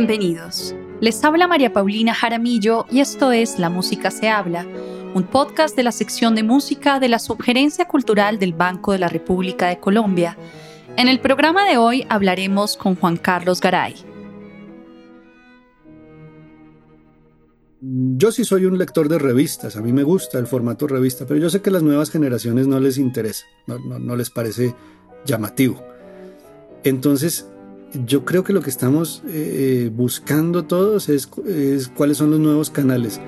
Bienvenidos. 0.00 0.74
Les 1.02 1.22
habla 1.24 1.46
María 1.46 1.74
Paulina 1.74 2.14
Jaramillo 2.14 2.86
y 2.90 3.00
esto 3.00 3.32
es 3.32 3.58
La 3.58 3.68
Música 3.68 4.10
se 4.10 4.30
habla, 4.30 4.66
un 5.12 5.24
podcast 5.24 5.76
de 5.76 5.82
la 5.82 5.92
sección 5.92 6.34
de 6.34 6.42
música 6.42 6.98
de 7.00 7.10
la 7.10 7.18
Subgerencia 7.18 7.86
Cultural 7.86 8.38
del 8.38 8.54
Banco 8.54 8.92
de 8.92 8.98
la 8.98 9.08
República 9.08 9.66
de 9.66 9.78
Colombia. 9.78 10.38
En 10.96 11.08
el 11.08 11.20
programa 11.20 11.68
de 11.68 11.76
hoy 11.76 12.06
hablaremos 12.08 12.78
con 12.78 12.96
Juan 12.96 13.18
Carlos 13.18 13.60
Garay. 13.60 13.94
Yo 17.82 18.32
sí 18.32 18.46
soy 18.46 18.64
un 18.64 18.78
lector 18.78 19.06
de 19.06 19.18
revistas, 19.18 19.76
a 19.76 19.82
mí 19.82 19.92
me 19.92 20.02
gusta 20.02 20.38
el 20.38 20.46
formato 20.46 20.86
revista, 20.86 21.26
pero 21.26 21.38
yo 21.38 21.50
sé 21.50 21.60
que 21.60 21.68
a 21.68 21.74
las 21.74 21.82
nuevas 21.82 22.08
generaciones 22.08 22.66
no 22.66 22.80
les 22.80 22.96
interesa, 22.96 23.44
no, 23.66 24.16
les 24.16 24.30
parece 24.30 24.74
llamativo. 25.26 25.84
Entonces, 26.84 27.49
yo 27.92 28.24
creo 28.24 28.44
que 28.44 28.52
lo 28.52 28.62
que 28.62 28.70
estamos 28.70 29.22
eh, 29.28 29.90
buscando 29.92 30.64
todos 30.64 31.08
es, 31.08 31.28
cuáles 31.94 32.16
son 32.16 32.30
los 32.30 32.40
nuevos 32.40 32.70
canales. 32.70 33.20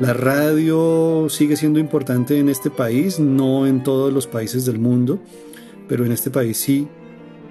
La 0.00 0.12
radio 0.12 1.28
sigue 1.28 1.56
siendo 1.56 1.78
importante 1.78 2.38
en 2.38 2.48
este 2.48 2.70
país, 2.70 3.18
no 3.18 3.66
en 3.66 3.82
todos 3.82 4.12
los 4.12 4.26
países 4.26 4.66
del 4.66 4.78
mundo, 4.78 5.20
pero 5.88 6.04
en 6.04 6.12
este 6.12 6.30
país 6.30 6.56
sí. 6.58 6.88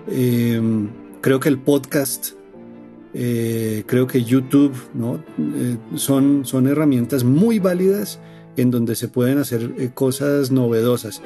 Em, 0.08 0.90
creo 1.22 1.40
que 1.40 1.50
el 1.50 1.58
podcast, 1.58 2.34
eh, 3.14 3.84
creo 3.88 4.06
que 4.06 4.24
YouTube, 4.24 4.74
¿no? 4.94 5.24
Eh, 5.40 5.78
son, 5.96 6.46
son 6.46 6.68
herramientas 6.68 7.24
muy 7.24 7.60
válidas 7.60 8.20
en 8.58 8.72
donde 8.72 8.96
se 8.96 9.08
pueden 9.08 9.40
hacer 9.40 9.92
cosas 9.94 10.52
novedosas. 10.52 11.22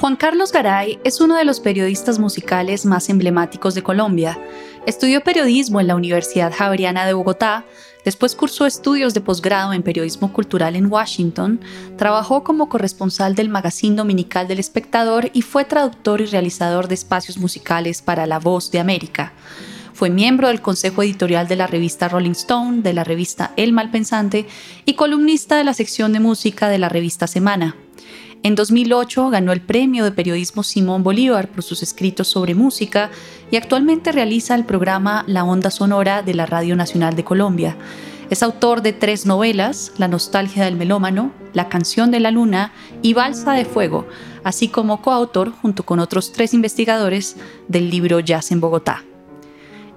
Juan 0.00 0.14
Carlos 0.14 0.52
Garay 0.52 1.00
es 1.02 1.20
uno 1.20 1.34
de 1.34 1.44
los 1.44 1.58
periodistas 1.58 2.20
musicales 2.20 2.86
más 2.86 3.08
emblemáticos 3.08 3.74
de 3.74 3.82
Colombia. 3.82 4.38
Estudió 4.86 5.24
periodismo 5.24 5.80
en 5.80 5.88
la 5.88 5.96
Universidad 5.96 6.52
Javeriana 6.56 7.04
de 7.04 7.14
Bogotá, 7.14 7.64
después 8.04 8.36
cursó 8.36 8.64
estudios 8.64 9.12
de 9.12 9.20
posgrado 9.20 9.72
en 9.72 9.82
periodismo 9.82 10.32
cultural 10.32 10.76
en 10.76 10.86
Washington, 10.86 11.60
trabajó 11.96 12.44
como 12.44 12.68
corresponsal 12.68 13.34
del 13.34 13.48
magazine 13.48 13.96
dominical 13.96 14.46
del 14.46 14.60
espectador 14.60 15.30
y 15.32 15.42
fue 15.42 15.64
traductor 15.64 16.20
y 16.20 16.26
realizador 16.26 16.86
de 16.86 16.94
espacios 16.94 17.36
musicales 17.36 18.00
para 18.00 18.26
La 18.26 18.38
Voz 18.38 18.70
de 18.70 18.78
América. 18.78 19.32
Fue 19.94 20.10
miembro 20.10 20.46
del 20.46 20.62
consejo 20.62 21.02
editorial 21.02 21.48
de 21.48 21.56
la 21.56 21.66
revista 21.66 22.08
Rolling 22.08 22.30
Stone, 22.30 22.82
de 22.82 22.92
la 22.92 23.02
revista 23.02 23.52
El 23.56 23.72
Malpensante 23.72 24.46
y 24.84 24.94
columnista 24.94 25.56
de 25.56 25.64
la 25.64 25.74
sección 25.74 26.12
de 26.12 26.20
música 26.20 26.68
de 26.68 26.78
la 26.78 26.88
revista 26.88 27.26
Semana. 27.26 27.74
En 28.44 28.54
2008 28.54 29.30
ganó 29.30 29.52
el 29.52 29.60
premio 29.60 30.04
de 30.04 30.12
periodismo 30.12 30.62
Simón 30.62 31.02
Bolívar 31.02 31.48
por 31.48 31.64
sus 31.64 31.82
escritos 31.82 32.28
sobre 32.28 32.54
música 32.54 33.10
y 33.50 33.56
actualmente 33.56 34.12
realiza 34.12 34.54
el 34.54 34.64
programa 34.64 35.24
La 35.26 35.42
Onda 35.42 35.70
Sonora 35.70 36.22
de 36.22 36.34
la 36.34 36.46
Radio 36.46 36.76
Nacional 36.76 37.16
de 37.16 37.24
Colombia. 37.24 37.76
Es 38.30 38.44
autor 38.44 38.82
de 38.82 38.92
tres 38.92 39.26
novelas, 39.26 39.92
La 39.98 40.06
nostalgia 40.06 40.64
del 40.64 40.76
melómano, 40.76 41.32
La 41.52 41.68
canción 41.68 42.12
de 42.12 42.20
la 42.20 42.30
luna 42.30 42.72
y 43.02 43.12
Balsa 43.12 43.54
de 43.54 43.64
Fuego, 43.64 44.06
así 44.44 44.68
como 44.68 45.02
coautor, 45.02 45.50
junto 45.50 45.84
con 45.84 45.98
otros 45.98 46.30
tres 46.30 46.54
investigadores, 46.54 47.36
del 47.66 47.90
libro 47.90 48.20
Jazz 48.20 48.52
en 48.52 48.60
Bogotá. 48.60 49.02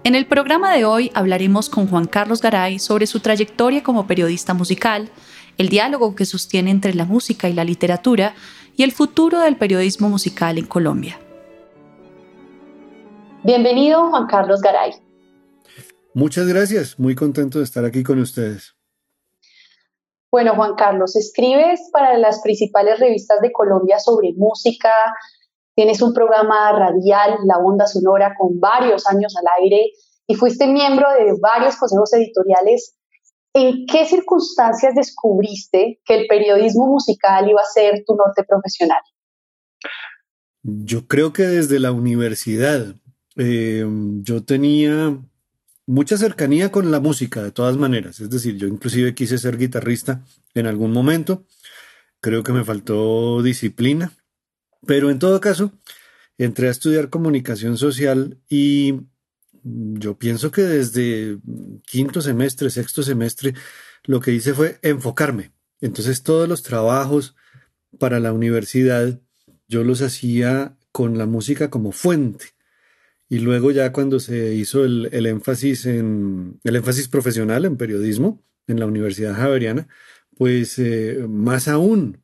En 0.03 0.15
el 0.15 0.25
programa 0.25 0.73
de 0.73 0.83
hoy 0.83 1.11
hablaremos 1.13 1.69
con 1.69 1.87
Juan 1.87 2.07
Carlos 2.07 2.41
Garay 2.41 2.79
sobre 2.79 3.05
su 3.05 3.19
trayectoria 3.19 3.83
como 3.83 4.07
periodista 4.07 4.55
musical, 4.55 5.11
el 5.57 5.69
diálogo 5.69 6.15
que 6.15 6.25
sostiene 6.25 6.71
entre 6.71 6.93
la 6.93 7.05
música 7.05 7.49
y 7.49 7.53
la 7.53 7.63
literatura 7.63 8.33
y 8.75 8.83
el 8.83 8.91
futuro 8.91 9.39
del 9.41 9.57
periodismo 9.57 10.09
musical 10.09 10.57
en 10.57 10.65
Colombia. 10.65 11.19
Bienvenido, 13.43 14.09
Juan 14.09 14.27
Carlos 14.27 14.61
Garay. 14.61 14.93
Muchas 16.13 16.47
gracias, 16.47 16.99
muy 16.99 17.15
contento 17.15 17.57
de 17.59 17.63
estar 17.63 17.85
aquí 17.85 18.03
con 18.03 18.19
ustedes. 18.19 18.75
Bueno, 20.31 20.55
Juan 20.55 20.75
Carlos, 20.75 21.15
escribes 21.15 21.89
para 21.91 22.17
las 22.17 22.41
principales 22.41 22.99
revistas 22.99 23.41
de 23.41 23.51
Colombia 23.51 23.99
sobre 23.99 24.33
música, 24.37 24.91
tienes 25.75 26.01
un 26.01 26.13
programa 26.13 26.71
radial, 26.71 27.39
La 27.45 27.57
Onda 27.57 27.85
Sonora, 27.85 28.35
con 28.37 28.59
varios 28.59 29.07
años 29.07 29.35
al 29.37 29.45
aire 29.61 29.91
y 30.27 30.35
fuiste 30.35 30.67
miembro 30.67 31.09
de 31.11 31.33
varios 31.41 31.75
consejos 31.75 32.13
editoriales 32.13 32.95
¿En 33.53 33.85
qué 33.85 34.05
circunstancias 34.05 34.95
descubriste 34.95 35.99
que 36.05 36.15
el 36.15 36.27
periodismo 36.27 36.87
musical 36.87 37.49
iba 37.49 37.61
a 37.61 37.73
ser 37.73 38.03
tu 38.05 38.15
norte 38.15 38.43
profesional? 38.47 39.01
Yo 40.63 41.07
creo 41.07 41.33
que 41.33 41.43
desde 41.43 41.79
la 41.79 41.91
universidad 41.91 42.95
eh, 43.35 43.85
yo 44.21 44.43
tenía 44.43 45.17
mucha 45.85 46.17
cercanía 46.17 46.71
con 46.71 46.91
la 46.91 46.99
música 46.99 47.43
de 47.43 47.51
todas 47.51 47.75
maneras. 47.77 48.19
Es 48.19 48.29
decir, 48.29 48.57
yo 48.57 48.67
inclusive 48.67 49.13
quise 49.15 49.37
ser 49.37 49.57
guitarrista 49.57 50.23
en 50.53 50.67
algún 50.67 50.93
momento. 50.93 51.45
Creo 52.21 52.43
que 52.43 52.53
me 52.53 52.63
faltó 52.63 53.41
disciplina. 53.41 54.13
Pero 54.85 55.09
en 55.09 55.19
todo 55.19 55.41
caso, 55.41 55.73
entré 56.37 56.67
a 56.67 56.71
estudiar 56.71 57.09
comunicación 57.09 57.77
social 57.77 58.39
y 58.49 59.01
yo 59.63 60.17
pienso 60.17 60.51
que 60.51 60.61
desde 60.63 61.37
quinto 61.85 62.21
semestre, 62.21 62.69
sexto 62.69 63.03
semestre, 63.03 63.53
lo 64.03 64.19
que 64.19 64.31
hice 64.31 64.53
fue 64.53 64.79
enfocarme. 64.81 65.51
Entonces 65.79 66.23
todos 66.23 66.47
los 66.47 66.63
trabajos 66.63 67.35
para 67.99 68.19
la 68.19 68.33
universidad 68.33 69.19
yo 69.67 69.83
los 69.83 70.01
hacía 70.01 70.77
con 70.91 71.17
la 71.17 71.25
música 71.25 71.69
como 71.69 71.91
fuente. 71.91 72.45
Y 73.29 73.39
luego 73.39 73.71
ya 73.71 73.93
cuando 73.93 74.19
se 74.19 74.53
hizo 74.55 74.83
el, 74.83 75.25
énfasis 75.25 75.85
en 75.85 76.59
el 76.63 76.75
énfasis 76.75 77.07
profesional 77.07 77.63
en 77.63 77.77
periodismo 77.77 78.43
en 78.67 78.79
la 78.79 78.85
Universidad 78.85 79.35
Javeriana, 79.35 79.87
pues 80.37 80.77
eh, 80.79 81.25
más 81.29 81.67
aún. 81.67 82.21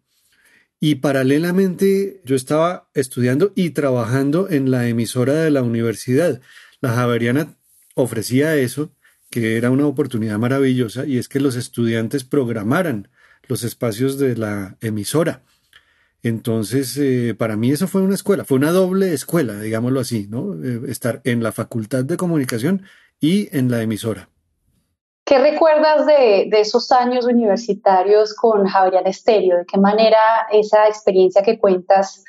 Y 0.79 0.95
paralelamente 0.95 2.21
yo 2.25 2.35
estaba 2.35 2.89
estudiando 2.93 3.53
y 3.55 3.71
trabajando 3.71 4.49
en 4.49 4.69
la 4.69 4.87
emisora 4.87 5.33
de 5.33 5.49
la 5.49 5.63
universidad. 5.63 6.41
La 6.81 6.93
Javeriana 6.93 7.55
ofrecía 7.95 8.55
eso, 8.55 8.91
que 9.29 9.57
era 9.57 9.71
una 9.71 9.87
oportunidad 9.87 10.37
maravillosa, 10.37 11.05
y 11.05 11.17
es 11.17 11.27
que 11.27 11.39
los 11.39 11.55
estudiantes 11.55 12.23
programaran 12.23 13.09
los 13.47 13.63
espacios 13.63 14.17
de 14.19 14.35
la 14.35 14.77
emisora. 14.81 15.41
Entonces, 16.23 16.97
eh, 16.97 17.35
para 17.37 17.55
mí 17.55 17.71
eso 17.71 17.87
fue 17.87 18.01
una 18.01 18.15
escuela, 18.15 18.43
fue 18.43 18.57
una 18.57 18.71
doble 18.71 19.13
escuela, 19.13 19.59
digámoslo 19.59 19.99
así, 19.99 20.27
¿no? 20.29 20.53
Eh, 20.63 20.81
estar 20.87 21.21
en 21.23 21.43
la 21.43 21.51
facultad 21.51 22.03
de 22.03 22.17
comunicación 22.17 22.83
y 23.19 23.55
en 23.55 23.71
la 23.71 23.81
emisora. 23.81 24.29
¿Qué 25.25 25.39
recuerdas 25.39 26.05
de, 26.05 26.47
de, 26.49 26.61
esos 26.61 26.91
años 26.91 27.25
universitarios 27.25 28.33
con 28.33 28.65
Javeriana 28.65 29.09
Estéreo? 29.09 29.57
¿De 29.57 29.65
qué 29.65 29.77
manera 29.77 30.17
esa 30.51 30.87
experiencia 30.87 31.43
que 31.43 31.59
cuentas 31.59 32.23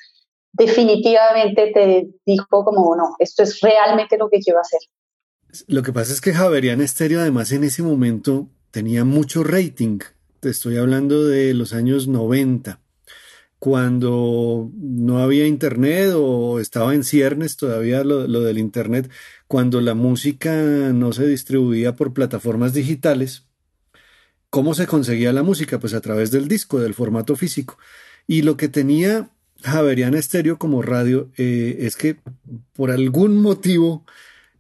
definitivamente 0.59 1.71
te 1.73 2.09
dijo 2.27 2.65
como, 2.65 2.97
no, 2.97 3.15
esto 3.19 3.43
es 3.43 3.61
realmente 3.61 4.19
lo 4.19 4.29
que 4.29 4.41
quiero 4.41 4.61
hacer. 4.61 4.81
Lo 5.67 5.83
que 5.83 5.93
pasa 5.93 6.13
es 6.13 6.21
que 6.21 6.35
Javerian 6.35 6.81
Estéreo 6.81 7.21
además 7.21 7.53
en 7.53 7.65
ese 7.65 7.83
momento 7.83 8.49
tenía 8.71 9.05
mucho 9.05 9.45
rating. 9.45 10.01
Te 10.41 10.51
estoy 10.51 10.77
hablando 10.77 11.25
de 11.25 11.55
los 11.55 11.73
años 11.73 12.07
90, 12.07 12.81
cuando 13.59 14.71
no 14.75 15.19
había 15.19 15.47
internet 15.47 16.13
o 16.15 16.61
estaba 16.61 16.95
en 16.95 17.03
ciernes 17.03 17.57
todavía 17.57 18.05
lo, 18.05 18.27
lo 18.29 18.41
del 18.43 18.59
internet, 18.59 19.11
cuando 19.47 19.81
la 19.81 19.95
música 19.95 20.53
no 20.53 21.13
se 21.13 21.27
distribuía 21.27 21.97
por 21.97 22.13
plataformas 22.13 22.73
digitales. 22.75 23.45
¿Cómo 24.51 24.75
se 24.75 24.87
conseguía 24.87 25.33
la 25.33 25.43
música? 25.43 25.79
Pues 25.79 25.95
a 25.95 26.01
través 26.01 26.31
del 26.31 26.49
disco, 26.49 26.79
del 26.79 26.95
formato 26.95 27.37
físico. 27.37 27.79
Y 28.27 28.43
lo 28.43 28.57
que 28.57 28.69
tenía 28.69 29.31
Javeriana 29.63 30.19
Estéreo 30.19 30.59
como 30.59 30.83
radio 30.83 31.31
eh, 31.37 31.79
es 31.81 31.97
que 31.97 32.21
por 32.75 32.91
algún 32.91 33.41
motivo 33.41 34.05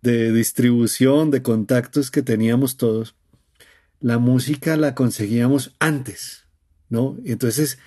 de 0.02 0.32
distribución, 0.32 1.30
de 1.30 1.42
contactos 1.42 2.10
que 2.10 2.22
teníamos 2.22 2.76
todos, 2.76 3.14
la 4.00 4.18
música 4.18 4.76
la 4.76 4.94
conseguíamos 4.94 5.74
antes, 5.78 6.46
¿no? 6.88 7.16
Entonces 7.24 7.78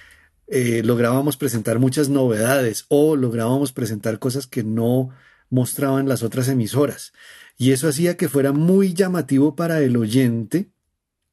eh, 0.48 0.84
lográbamos 0.84 1.38
presentar 1.38 1.80
muchas 1.80 2.10
novedades 2.10 2.86
o 2.90 3.16
lográbamos 3.16 3.72
presentar 3.72 4.20
cosas 4.20 4.48
que 4.48 4.64
no 4.64 5.10
mostraban 5.50 6.08
las 6.08 6.24
otras 6.24 6.48
emisoras. 6.48 7.14
Y 7.58 7.72
eso 7.72 7.88
hacía 7.88 8.18
que 8.18 8.30
fuera 8.30 8.52
muy 8.52 8.94
llamativo 8.94 9.56
para 9.56 9.82
el 9.82 9.98
oyente 9.98 10.72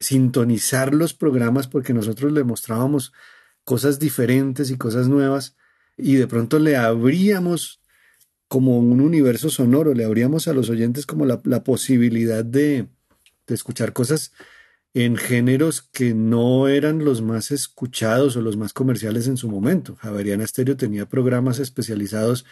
sintonizar 0.01 0.95
los 0.95 1.15
programas 1.15 1.67
porque 1.67 1.95
nosotros 1.95 2.33
le 2.33 2.45
mostrábamos 2.45 3.13
cosas 3.65 3.99
diferentes 3.99 4.71
y 4.71 4.77
cosas 4.77 5.09
nuevas 5.09 5.57
y 5.99 6.15
de 6.15 6.27
pronto 6.29 6.59
le 6.59 6.77
abríamos 6.77 7.81
como 8.47 8.79
un 8.79 9.01
universo 9.01 9.51
sonoro, 9.51 9.93
le 9.93 10.05
abríamos 10.05 10.49
a 10.49 10.55
los 10.55 10.71
oyentes 10.71 11.05
como 11.05 11.27
la, 11.27 11.65
posibilidad 11.65 12.45
de, 12.45 12.89
escuchar 13.47 13.93
cosas 13.93 14.33
en 14.95 15.17
géneros 15.17 15.83
que 15.83 16.15
no 16.15 16.69
eran 16.69 17.05
los 17.05 17.21
más 17.21 17.51
escuchados 17.51 18.37
o 18.37 18.41
los 18.41 18.57
más 18.57 18.73
comerciales 18.73 19.27
en 19.27 19.37
su 19.37 19.51
momento. 19.51 19.97
Javeriana 19.97 20.47
Stereo 20.47 20.77
tenía 20.77 21.07
programas 21.07 21.59
especializados 21.59 22.47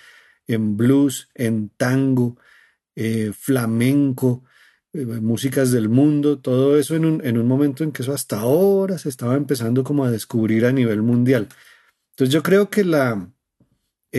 en 0.47 0.77
blues, 0.77 1.29
en 1.35 1.71
tango, 1.71 2.37
eh, 2.95 3.33
flamenco, 3.37 4.45
eh, 4.93 5.05
músicas 5.05 5.71
del 5.71 5.89
mundo, 5.89 6.39
todo 6.39 6.79
eso 6.79 6.95
en 6.95 7.05
un, 7.05 7.25
en 7.25 7.39
un 7.39 7.47
momento 7.47 7.85
en 7.85 7.93
que 7.93 8.03
eso 8.03 8.13
hasta 8.13 8.41
ahora 8.41 8.99
se 8.99 9.09
estaba 9.09 9.35
empezando 9.37 9.83
como 9.83 10.05
a 10.05 10.11
descubrir 10.11 10.67
a 10.67 10.73
nivel 10.73 11.03
mundial. 11.03 11.49
Entonces 12.11 12.33
yo 12.33 12.43
creo 12.43 12.71
que 12.71 12.85
la, 12.85 13.31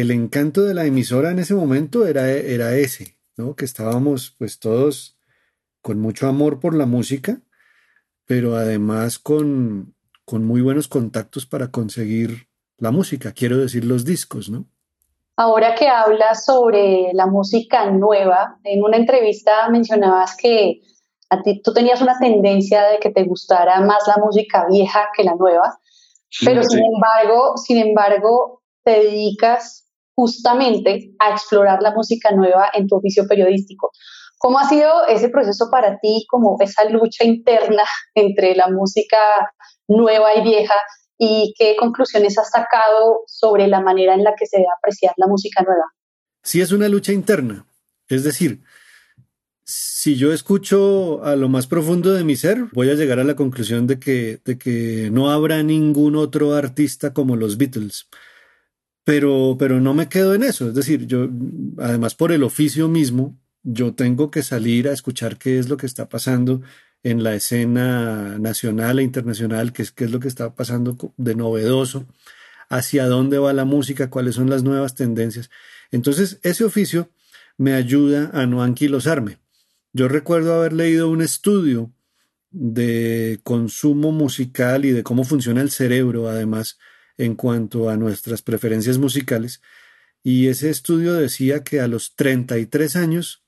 el 0.01 0.11
encanto 0.11 0.63
de 0.63 0.73
la 0.73 0.85
emisora 0.85 1.31
en 1.31 1.39
ese 1.39 1.55
momento 1.55 2.05
era, 2.05 2.29
era 2.29 2.75
ese, 2.75 3.17
¿no? 3.35 3.55
Que 3.55 3.65
estábamos 3.65 4.35
pues 4.37 4.59
todos 4.59 5.17
con 5.81 5.99
mucho 5.99 6.27
amor 6.27 6.59
por 6.59 6.75
la 6.75 6.85
música, 6.85 7.41
pero 8.25 8.55
además 8.55 9.17
con, 9.17 9.95
con 10.23 10.45
muy 10.45 10.61
buenos 10.61 10.87
contactos 10.87 11.45
para 11.47 11.71
conseguir 11.71 12.47
la 12.77 12.91
música, 12.91 13.31
quiero 13.31 13.57
decir 13.57 13.85
los 13.85 14.05
discos, 14.05 14.49
¿no? 14.49 14.65
Ahora 15.35 15.73
que 15.75 15.87
hablas 15.87 16.45
sobre 16.45 17.11
la 17.13 17.25
música 17.25 17.89
nueva, 17.89 18.59
en 18.63 18.83
una 18.83 18.97
entrevista 18.97 19.69
mencionabas 19.69 20.35
que 20.35 20.81
a 21.29 21.41
ti 21.41 21.61
tú 21.61 21.73
tenías 21.73 22.01
una 22.01 22.17
tendencia 22.19 22.83
de 22.87 22.99
que 22.99 23.09
te 23.09 23.23
gustara 23.23 23.81
más 23.81 24.07
la 24.07 24.17
música 24.23 24.67
vieja 24.69 25.09
que 25.15 25.23
la 25.23 25.35
nueva, 25.35 25.79
pero 26.45 26.63
sin 26.63 26.83
embargo, 26.83 27.57
sin 27.57 27.77
embargo, 27.77 28.61
te 28.83 28.91
dedicas 28.99 29.86
justamente 30.17 31.13
a 31.19 31.29
explorar 31.29 31.79
la 31.83 31.93
música 31.93 32.31
nueva 32.31 32.71
en 32.73 32.87
tu 32.87 32.95
oficio 32.95 33.27
periodístico. 33.27 33.91
¿Cómo 34.39 34.57
ha 34.57 34.67
sido 34.67 35.05
ese 35.07 35.29
proceso 35.29 35.69
para 35.71 35.99
ti, 35.99 36.25
como 36.27 36.57
esa 36.59 36.85
lucha 36.89 37.23
interna 37.23 37.83
entre 38.15 38.55
la 38.55 38.67
música 38.69 39.17
nueva 39.87 40.35
y 40.35 40.41
vieja 40.41 40.73
y 41.19 41.53
qué 41.57 41.75
conclusiones 41.79 42.37
has 42.37 42.49
sacado 42.49 43.21
sobre 43.27 43.67
la 43.67 43.79
manera 43.81 44.15
en 44.15 44.23
la 44.23 44.33
que 44.35 44.47
se 44.47 44.57
debe 44.57 44.69
apreciar 44.77 45.13
la 45.17 45.27
música 45.27 45.63
nueva. 45.63 45.85
Sí, 46.43 46.61
es 46.61 46.71
una 46.71 46.89
lucha 46.89 47.13
interna. 47.13 47.65
Es 48.07 48.23
decir, 48.23 48.61
si 49.63 50.15
yo 50.15 50.33
escucho 50.33 51.23
a 51.23 51.35
lo 51.35 51.49
más 51.49 51.67
profundo 51.67 52.13
de 52.13 52.23
mi 52.23 52.35
ser, 52.35 52.65
voy 52.73 52.89
a 52.89 52.95
llegar 52.95 53.19
a 53.19 53.23
la 53.23 53.35
conclusión 53.35 53.85
de 53.85 53.99
que, 53.99 54.39
de 54.45 54.57
que 54.57 55.09
no 55.11 55.29
habrá 55.29 55.61
ningún 55.61 56.15
otro 56.15 56.53
artista 56.53 57.13
como 57.13 57.35
los 57.35 57.57
Beatles. 57.57 58.07
Pero, 59.07 59.55
pero 59.57 59.79
no 59.79 59.93
me 59.93 60.09
quedo 60.09 60.35
en 60.35 60.43
eso. 60.43 60.67
Es 60.67 60.73
decir, 60.73 61.07
yo, 61.07 61.29
además 61.77 62.13
por 62.13 62.33
el 62.33 62.43
oficio 62.43 62.89
mismo, 62.89 63.39
yo 63.63 63.93
tengo 63.93 64.29
que 64.31 64.43
salir 64.43 64.89
a 64.89 64.91
escuchar 64.91 65.37
qué 65.37 65.59
es 65.59 65.69
lo 65.69 65.77
que 65.77 65.85
está 65.85 66.09
pasando 66.09 66.61
en 67.03 67.23
la 67.23 67.33
escena 67.33 68.37
nacional 68.37 68.99
e 68.99 69.03
internacional, 69.03 69.71
qué 69.71 69.83
es, 69.83 69.93
qué 69.93 70.03
es 70.03 70.11
lo 70.11 70.19
que 70.19 70.27
está 70.27 70.55
pasando 70.55 70.97
de 71.15 71.35
novedoso, 71.35 72.05
hacia 72.67 73.05
dónde 73.05 73.37
va 73.37 73.53
la 73.53 73.63
música, 73.63 74.09
cuáles 74.09 74.35
son 74.35 74.49
las 74.49 74.63
nuevas 74.63 74.93
tendencias. 74.93 75.49
Entonces, 75.89 76.41
ese 76.43 76.65
oficio 76.65 77.09
me 77.55 77.75
ayuda 77.75 78.31
a 78.33 78.45
no 78.45 78.61
anquilosarme. 78.61 79.37
Yo 79.93 80.09
recuerdo 80.09 80.53
haber 80.53 80.73
leído 80.73 81.09
un 81.09 81.21
estudio 81.21 81.93
de 82.51 83.39
consumo 83.45 84.11
musical 84.11 84.83
y 84.83 84.91
de 84.91 85.03
cómo 85.03 85.23
funciona 85.23 85.61
el 85.61 85.71
cerebro, 85.71 86.27
además, 86.27 86.77
en 87.17 87.35
cuanto 87.35 87.89
a 87.89 87.97
nuestras 87.97 88.41
preferencias 88.41 88.97
musicales, 88.97 89.61
y 90.23 90.47
ese 90.47 90.69
estudio 90.69 91.13
decía 91.13 91.63
que 91.63 91.79
a 91.79 91.87
los 91.87 92.15
33 92.15 92.95
años, 92.95 93.43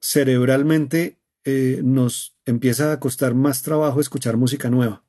cerebralmente 0.00 1.18
eh, 1.44 1.80
nos 1.82 2.36
empieza 2.44 2.92
a 2.92 3.00
costar 3.00 3.34
más 3.34 3.62
trabajo 3.62 4.00
escuchar 4.00 4.36
música 4.36 4.70
nueva. 4.70 5.04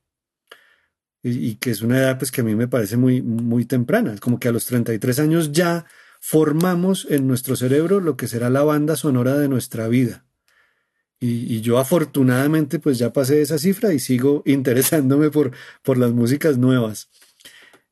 Y, 1.26 1.56
que 1.56 1.72
es 1.72 1.82
una 1.82 2.00
edad 2.00 2.18
pues, 2.18 2.32
que 2.32 2.42
a 2.42 2.44
mí 2.44 2.54
me 2.54 2.68
parece 2.68 2.98
muy, 2.98 3.22
muy 3.22 3.64
temprana. 3.64 4.16
Como 4.20 4.40
que 4.40 4.50
a 4.50 4.52
los 4.52 4.66
33 4.66 5.20
años 5.20 5.52
ya 5.54 5.86
formamos 6.20 7.08
en 7.10 7.28
nuestro 7.28 7.56
cerebro 7.56 8.02
lo 8.02 8.18
que 8.18 8.28
será 8.28 8.50
la 8.50 8.64
banda 8.64 8.96
sonora 8.98 9.38
de 9.38 9.48
nuestra 9.48 9.88
vida. 9.88 10.26
Y, 11.20 11.62
yo 11.62 11.78
afortunadamente 11.78 12.80
pues 12.80 12.98
ya 12.98 13.14
pasé 13.14 13.42
esa 13.42 13.58
cifra 13.58 13.94
y 13.94 14.00
sigo 14.00 14.44
interesándome 14.48 15.30
por, 15.30 15.52
por 15.82 15.98
las 15.98 16.12
músicas 16.12 16.58
nuevas. 16.58 17.10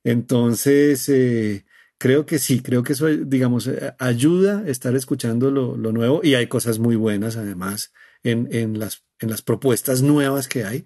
Entonces, 0.03 1.07
eh, 1.09 1.65
creo 1.97 2.25
que 2.25 2.39
sí, 2.39 2.61
creo 2.61 2.83
que 2.83 2.93
eso, 2.93 3.07
digamos, 3.07 3.67
eh, 3.67 3.93
ayuda 3.99 4.59
a 4.61 4.69
estar 4.69 4.95
escuchando 4.95 5.51
lo, 5.51 5.77
lo, 5.77 5.91
nuevo 5.91 6.21
y 6.23 6.33
hay 6.35 6.47
cosas 6.47 6.79
muy 6.79 6.95
buenas 6.95 7.37
además 7.37 7.93
en, 8.23 8.79
las, 8.79 9.03
en 9.19 9.29
las 9.29 9.41
propuestas 9.41 10.01
nuevas 10.01 10.47
que 10.47 10.63
hay, 10.63 10.85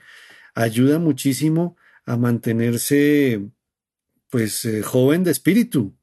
ayuda 0.54 1.00
muchísimo 1.00 1.78
a 2.06 2.18
mantenerse 2.18 3.50
pues 4.30 4.66
eh, 4.66 4.82
joven 4.84 5.24
de 5.24 5.32
espíritu, 5.32 5.96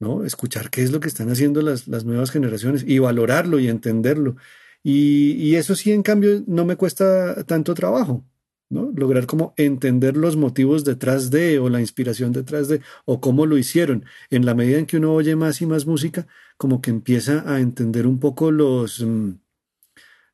¿no? 0.00 0.24
Escuchar 0.24 0.70
qué 0.70 0.82
es 0.82 0.90
lo 0.90 1.00
que 1.00 1.08
están 1.08 1.30
haciendo 1.30 1.62
las, 1.62 1.86
nuevas 1.86 2.30
generaciones 2.30 2.84
y 2.86 2.98
valorarlo 2.98 3.60
y 3.60 3.68
entenderlo. 3.68 4.36
Y, 4.82 5.32
y, 5.32 5.56
eso 5.56 5.74
sí, 5.76 5.92
en 5.92 6.02
cambio, 6.02 6.42
no 6.46 6.64
me 6.64 6.76
cuesta 6.76 7.44
tanto 7.44 7.74
trabajo, 7.74 8.24
¿no? 8.70 8.90
Lograr 8.94 9.26
como 9.26 9.52
entender 9.56 10.16
los 10.16 10.36
motivos 10.36 10.84
detrás 10.84 11.30
de, 11.30 11.58
o 11.58 11.68
la 11.68 11.80
inspiración 11.80 12.32
detrás 12.32 12.68
de, 12.68 12.80
o 13.04 13.20
cómo 13.20 13.44
lo 13.44 13.58
hicieron. 13.58 14.04
En 14.30 14.46
la 14.46 14.54
medida 14.54 14.78
en 14.78 14.86
que 14.86 14.96
uno 14.96 15.12
oye 15.12 15.36
más 15.36 15.60
y 15.60 15.66
más 15.66 15.86
música, 15.86 16.26
como 16.56 16.80
que 16.80 16.90
empieza 16.90 17.44
a 17.52 17.60
entender 17.60 18.06
un 18.06 18.20
poco 18.20 18.52
los, 18.52 19.00
mm, 19.00 19.32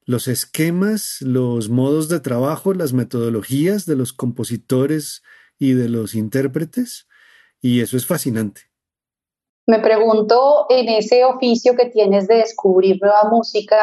los 0.04 0.28
esquemas, 0.28 1.22
los 1.22 1.68
modos 1.70 2.08
de 2.08 2.20
trabajo, 2.20 2.74
las 2.74 2.92
metodologías 2.92 3.86
de 3.86 3.96
los 3.96 4.12
compositores 4.12 5.22
y 5.58 5.72
de 5.72 5.88
los 5.88 6.14
intérpretes, 6.14 7.08
y 7.60 7.80
eso 7.80 7.96
es 7.96 8.06
fascinante. 8.06 8.62
Me 9.66 9.80
pregunto, 9.80 10.66
en 10.68 10.88
ese 10.88 11.24
oficio 11.24 11.74
que 11.74 11.86
tienes 11.86 12.28
de 12.28 12.36
descubrir 12.36 12.98
nueva 13.00 13.28
música, 13.30 13.76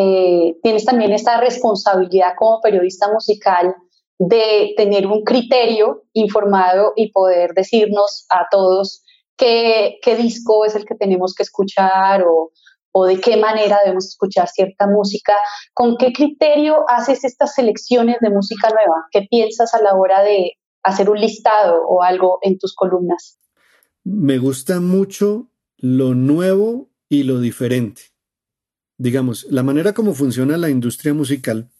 eh, 0.00 0.56
tienes 0.62 0.84
también 0.84 1.10
esta 1.12 1.40
responsabilidad 1.40 2.34
como 2.38 2.60
periodista 2.60 3.12
musical 3.12 3.74
de 4.16 4.72
tener 4.76 5.08
un 5.08 5.24
criterio 5.24 6.04
informado 6.12 6.92
y 6.94 7.10
poder 7.10 7.52
decirnos 7.52 8.24
a 8.30 8.46
todos 8.48 9.02
qué, 9.36 9.98
disco 10.16 10.64
es 10.64 10.76
el 10.76 10.84
que 10.84 10.94
tenemos 10.94 11.34
que 11.34 11.42
escuchar 11.42 12.22
o, 12.22 12.52
o 12.92 13.06
de 13.06 13.20
qué 13.20 13.38
manera 13.38 13.80
debemos 13.82 14.06
escuchar 14.06 14.48
cierta 14.48 14.86
música, 14.86 15.34
con 15.74 15.96
qué 15.96 16.12
criterio 16.12 16.88
haces 16.88 17.24
estas 17.24 17.54
selecciones 17.56 18.18
de 18.20 18.30
música 18.30 18.68
nueva, 18.68 19.06
qué 19.10 19.26
piensas 19.28 19.74
a 19.74 19.82
la 19.82 19.96
hora 19.96 20.22
de 20.22 20.52
hacer 20.84 21.10
un 21.10 21.18
listado 21.18 21.82
o 21.88 22.04
algo 22.04 22.38
en 22.42 22.56
tus 22.56 22.72
columnas. 22.72 23.36
Me 24.04 24.38
gusta 24.38 24.78
mucho 24.78 25.48
lo 25.76 26.14
nuevo 26.14 26.86
y 27.08 27.24
lo 27.24 27.40
diferente. 27.40 28.02
Digamos, 28.98 29.46
la 29.50 29.62
manera 29.62 29.94
como 29.94 30.14
funciona 30.14 30.56
la 30.56 30.70
industria 30.70 31.14
musical 31.14 31.70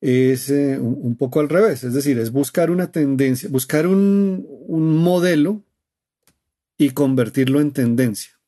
es 0.00 0.50
eh, 0.50 0.78
un 0.78 1.16
poco 1.16 1.40
al 1.40 1.48
revés, 1.48 1.84
es 1.84 1.94
decir, 1.94 2.18
es 2.18 2.30
buscar 2.30 2.70
una 2.70 2.90
tendencia, 2.90 3.48
buscar 3.48 3.86
un, 3.86 4.46
un 4.66 4.96
modelo 4.96 5.62
y 6.76 6.90
convertirlo 6.90 7.60
en 7.60 7.72
tendencia. 7.72 8.38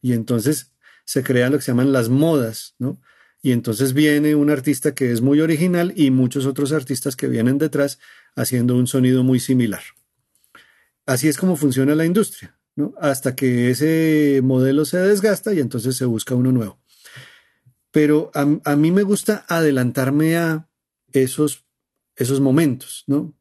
Y 0.00 0.12
entonces 0.12 0.72
se 1.04 1.22
crean 1.22 1.52
lo 1.52 1.58
que 1.58 1.64
se 1.64 1.72
llaman 1.72 1.92
las 1.92 2.08
modas, 2.08 2.74
¿no? 2.78 3.00
Y 3.42 3.52
entonces 3.52 3.92
viene 3.92 4.34
un 4.34 4.50
artista 4.50 4.94
que 4.94 5.12
es 5.12 5.20
muy 5.20 5.40
original 5.40 5.92
y 5.94 6.10
muchos 6.10 6.46
otros 6.46 6.72
artistas 6.72 7.14
que 7.14 7.28
vienen 7.28 7.58
detrás 7.58 7.98
haciendo 8.34 8.74
un 8.76 8.86
sonido 8.86 9.22
muy 9.22 9.38
similar. 9.38 9.82
Así 11.04 11.28
es 11.28 11.36
como 11.36 11.56
funciona 11.56 11.94
la 11.94 12.06
industria, 12.06 12.58
¿no? 12.74 12.94
Hasta 13.00 13.36
que 13.36 13.70
ese 13.70 14.40
modelo 14.42 14.84
se 14.84 14.98
desgasta 14.98 15.52
y 15.54 15.60
entonces 15.60 15.94
se 15.96 16.04
busca 16.04 16.34
uno 16.34 16.50
nuevo. 16.52 16.78
Pero 17.96 18.30
a, 18.34 18.46
a 18.64 18.76
mí 18.76 18.90
me 18.90 19.04
gusta 19.04 19.46
adelantarme 19.48 20.36
a 20.36 20.68
esos, 21.14 21.64
esos 22.14 22.40
momentos, 22.40 23.04
¿no? 23.06 23.34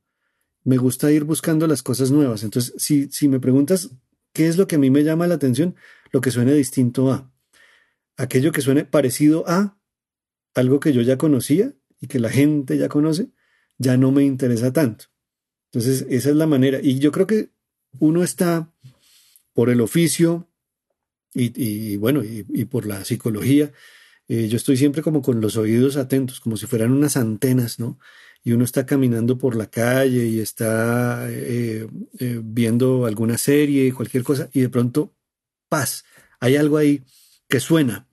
Me 0.64 0.78
gusta 0.78 1.12
ir 1.12 1.26
buscando 1.26 1.68
las 1.68 1.84
cosas 1.84 2.10
nuevas. 2.10 2.42
Entonces, 2.42 2.74
si, 2.78 3.12
si 3.12 3.28
me 3.28 3.42
preguntas 3.42 3.92
qué 4.32 4.48
es 4.48 4.56
lo 4.56 4.66
que 4.66 4.78
a 4.78 4.80
mí 4.80 4.90
me 4.90 5.04
llama 5.04 5.28
la 5.28 5.36
atención, 5.36 5.76
lo 6.14 6.22
que 6.22 6.32
suene 6.32 6.54
distinto 6.54 7.12
a 7.12 7.30
aquello 8.16 8.54
que 8.54 8.62
suene 8.62 8.86
parecido 8.86 9.44
a 9.46 9.78
algo 10.54 10.80
que 10.80 10.94
yo 10.94 11.02
ya 11.02 11.18
conocía 11.18 11.74
y 12.00 12.08
que 12.08 12.22
la 12.22 12.30
gente 12.30 12.78
ya 12.78 12.88
conoce, 12.88 13.32
ya 13.78 13.98
no 13.98 14.14
me 14.14 14.24
interesa 14.24 14.72
tanto. 14.72 15.08
Entonces, 15.66 16.06
esa 16.10 16.30
es 16.30 16.36
la 16.38 16.48
manera. 16.48 16.80
Y 16.82 17.00
yo 17.00 17.12
creo 17.12 17.28
que 17.28 17.50
uno 18.00 18.24
está 18.24 18.72
por 19.52 19.70
el 19.70 19.82
oficio 19.82 20.48
y, 21.34 21.98
bueno, 21.98 22.24
y, 22.24 22.64
por 22.64 22.86
la 22.86 23.04
psicología. 23.04 23.74
Eh, 24.28 24.48
yo 24.48 24.58
estoy 24.58 24.78
siempre 24.78 25.02
como 25.02 25.22
con 25.22 25.42
los 25.42 25.58
oídos 25.58 25.98
atentos, 25.98 26.40
como 26.40 26.58
si 26.58 26.66
fueran 26.66 26.92
unas 26.92 27.18
antenas, 27.18 27.80
¿no? 27.80 28.00
Y 28.44 28.52
uno 28.54 28.64
está 28.64 28.86
caminando 28.86 29.38
por 29.38 29.56
la 29.56 29.68
calle 29.68 30.26
y 30.28 30.40
está 30.40 31.28
eh, 31.30 31.88
eh, 32.20 32.40
viendo 32.44 33.06
alguna 33.06 33.38
serie, 33.38 33.88
y 33.88 33.92
cualquier 33.92 34.24
cosa, 34.24 34.50
y 34.54 34.62
de 34.62 34.70
pronto, 34.70 35.14
paz, 35.70 36.06
hay 36.40 36.56
algo 36.56 36.78
ahí 36.78 37.04
que 37.50 37.60
suena, 37.60 38.08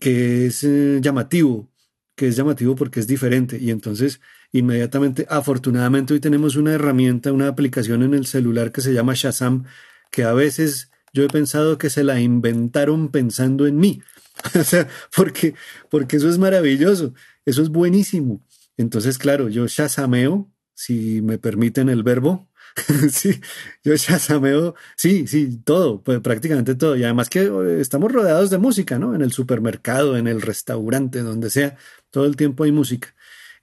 que 0.00 0.46
es 0.46 0.64
eh, 0.64 0.98
llamativo, 1.00 1.70
que 2.14 2.28
es 2.28 2.36
llamativo 2.36 2.76
porque 2.76 3.00
es 3.00 3.06
diferente. 3.06 3.58
Y 3.58 3.70
entonces, 3.70 4.20
inmediatamente, 4.52 5.26
afortunadamente 5.28 6.14
hoy 6.14 6.20
tenemos 6.20 6.56
una 6.56 6.72
herramienta, 6.72 7.32
una 7.32 7.48
aplicación 7.48 8.02
en 8.02 8.14
el 8.14 8.26
celular 8.26 8.72
que 8.72 8.80
se 8.80 8.92
llama 8.92 9.14
Shazam, 9.14 9.64
que 10.10 10.24
a 10.24 10.32
veces 10.32 10.90
yo 11.12 11.24
he 11.24 11.28
pensado 11.28 11.78
que 11.78 11.90
se 11.90 12.04
la 12.04 12.20
inventaron 12.20 13.08
pensando 13.10 13.66
en 13.66 13.78
mí, 13.78 14.02
o 14.58 14.64
sea, 14.64 14.88
porque, 15.14 15.54
porque 15.90 16.16
eso 16.16 16.28
es 16.28 16.38
maravilloso, 16.38 17.14
eso 17.44 17.62
es 17.62 17.68
buenísimo. 17.68 18.44
Entonces, 18.76 19.18
claro, 19.18 19.48
yo 19.48 19.66
shazameo, 19.66 20.50
si 20.74 21.22
me 21.22 21.38
permiten 21.38 21.88
el 21.88 22.02
verbo, 22.02 22.48
sí, 23.10 23.40
yo 23.84 23.94
shazameo, 23.96 24.74
sí, 24.96 25.26
sí, 25.26 25.60
todo, 25.64 26.02
pues, 26.02 26.20
prácticamente 26.20 26.74
todo. 26.74 26.96
Y 26.96 27.04
además 27.04 27.28
que 27.28 27.42
eh, 27.42 27.80
estamos 27.80 28.10
rodeados 28.10 28.50
de 28.50 28.58
música, 28.58 28.98
¿no? 28.98 29.14
En 29.14 29.22
el 29.22 29.32
supermercado, 29.32 30.16
en 30.16 30.26
el 30.26 30.40
restaurante, 30.40 31.20
donde 31.20 31.50
sea, 31.50 31.76
todo 32.10 32.26
el 32.26 32.36
tiempo 32.36 32.64
hay 32.64 32.72
música. 32.72 33.14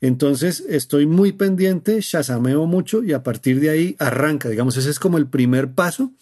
Entonces 0.02 0.64
estoy 0.70 1.06
muy 1.06 1.34
pendiente, 1.34 2.00
shazameo 2.02 2.66
mucho 2.68 3.04
y 3.04 3.14
a 3.14 3.24
partir 3.24 3.60
de 3.60 3.70
ahí 3.70 3.96
arranca, 4.00 4.48
digamos, 4.48 4.78
ese 4.78 4.90
es 4.90 5.00
como 5.00 5.18
el 5.18 5.28
primer 5.28 5.74
paso 5.74 6.14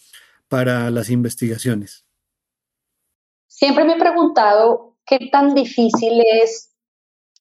para 0.47 0.89
las 0.89 1.11
investigaciones. 1.11 2.06
Siempre 3.47 3.85
me 3.85 3.93
he 3.93 3.99
preguntado 3.99 4.95
qué 5.05 5.29
tan 5.31 5.55
difícil 5.55 6.21
es 6.41 6.73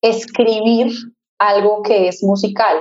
escribir 0.00 0.92
algo 1.38 1.82
que 1.82 2.08
es 2.08 2.22
musical. 2.22 2.76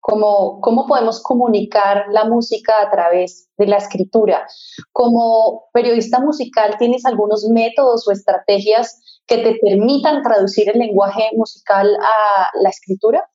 Cómo, 0.00 0.86
podemos 0.86 1.20
comunicar 1.20 2.04
la 2.12 2.26
música 2.26 2.74
a 2.80 2.90
través 2.90 3.48
de 3.58 3.66
la 3.66 3.78
escritura. 3.78 4.46
Como 4.92 5.64
periodista 5.72 6.20
musical, 6.20 6.76
¿tienes 6.78 7.04
algunos 7.04 7.48
métodos 7.50 8.06
o 8.06 8.12
estrategias 8.12 9.00
que 9.26 9.38
te 9.38 9.58
permitan 9.60 10.22
traducir 10.22 10.68
el 10.68 10.78
lenguaje 10.78 11.24
musical 11.34 11.88
a 11.96 12.48
la 12.62 12.68
escritura? 12.68 13.28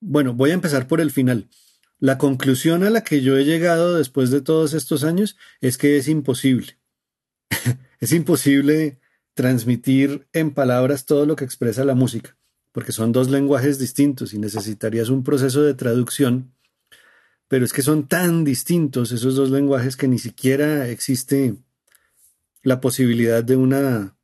Bueno, 0.00 0.32
voy 0.32 0.52
a 0.52 0.54
empezar 0.54 0.86
por 0.88 1.02
el 1.02 1.10
final. 1.10 1.50
La 1.98 2.16
conclusión 2.16 2.82
a 2.82 2.90
la 2.90 3.02
que 3.02 3.20
yo 3.20 3.36
he 3.36 3.44
llegado 3.44 3.96
después 3.96 4.30
de 4.30 4.40
todos 4.40 4.72
estos 4.72 5.04
años 5.04 5.36
es 5.60 5.76
que 5.76 5.98
es 5.98 6.08
imposible. 6.08 6.78
es 8.00 8.12
imposible 8.12 8.98
transmitir 9.34 10.26
en 10.32 10.52
palabras 10.52 11.04
todo 11.04 11.26
lo 11.26 11.36
que 11.36 11.44
expresa 11.44 11.84
la 11.84 11.94
música, 11.94 12.36
porque 12.72 12.92
son 12.92 13.12
dos 13.12 13.28
lenguajes 13.30 13.78
distintos 13.78 14.32
y 14.32 14.38
necesitarías 14.38 15.08
un 15.08 15.24
proceso 15.24 15.62
de 15.62 15.74
traducción, 15.74 16.54
pero 17.48 17.64
es 17.64 17.72
que 17.72 17.82
son 17.82 18.08
tan 18.08 18.44
distintos 18.44 19.12
esos 19.12 19.36
dos 19.36 19.50
lenguajes 19.50 19.96
que 19.96 20.08
ni 20.08 20.18
siquiera 20.18 20.88
existe 20.88 21.56
la 22.62 22.80
posibilidad 22.80 23.44
de 23.44 23.56
una 23.56 24.16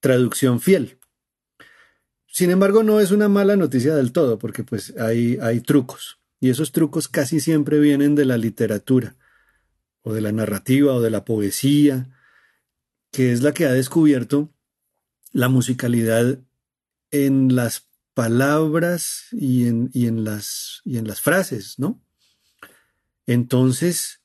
traducción 0.00 0.60
fiel. 0.60 0.98
Sin 2.26 2.50
embargo, 2.50 2.82
no 2.82 3.00
es 3.00 3.10
una 3.10 3.28
mala 3.28 3.56
noticia 3.56 3.96
del 3.96 4.12
todo, 4.12 4.38
porque 4.38 4.62
pues 4.64 4.94
hay, 4.98 5.38
hay 5.40 5.60
trucos, 5.60 6.20
y 6.40 6.50
esos 6.50 6.72
trucos 6.72 7.08
casi 7.08 7.40
siempre 7.40 7.80
vienen 7.80 8.14
de 8.14 8.26
la 8.26 8.36
literatura, 8.36 9.16
o 10.02 10.12
de 10.12 10.20
la 10.20 10.30
narrativa, 10.30 10.92
o 10.94 11.00
de 11.00 11.10
la 11.10 11.24
poesía, 11.24 12.17
que 13.10 13.32
es 13.32 13.42
la 13.42 13.52
que 13.52 13.66
ha 13.66 13.72
descubierto 13.72 14.52
la 15.32 15.48
musicalidad 15.48 16.38
en 17.10 17.54
las 17.54 17.88
palabras 18.14 19.26
y 19.32 19.66
en, 19.66 19.90
y 19.92 20.06
en, 20.06 20.24
las, 20.24 20.80
y 20.84 20.98
en 20.98 21.06
las 21.06 21.20
frases, 21.20 21.78
¿no? 21.78 22.02
Entonces, 23.26 24.20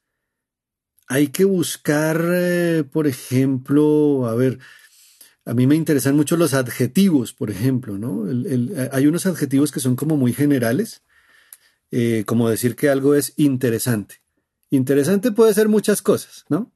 hay 1.08 1.28
que 1.28 1.46
buscar, 1.46 2.25
eh, 2.25 2.84
por 2.90 3.06
ejemplo, 3.06 4.28
a 4.28 4.36
ver, 4.36 4.60
a 5.46 5.54
mí 5.54 5.68
me 5.68 5.75
interesan 5.75 6.16
mucho 6.16 6.38
los 6.38 6.54
adjetivos, 6.54 7.34
por 7.34 7.52
ejemplo, 7.52 7.98
¿no? 7.98 8.25
Eh, 8.30 8.90
hay 8.92 9.08
unos 9.08 9.25
adjetivos 9.25 9.72
que 9.72 9.80
son 9.80 9.96
como 9.96 10.18
muy 10.18 10.34
generales, 10.34 11.04
eh, 11.92 12.24
como 12.25 12.50
decir 12.50 12.75
que 12.75 12.90
algo 12.90 13.13
es 13.13 13.34
interesante. 13.36 14.22
Interesante 14.70 15.32
puede 15.32 15.54
ser 15.54 15.70
muchas 15.70 16.02
cosas, 16.02 16.46
¿no? 16.50 16.72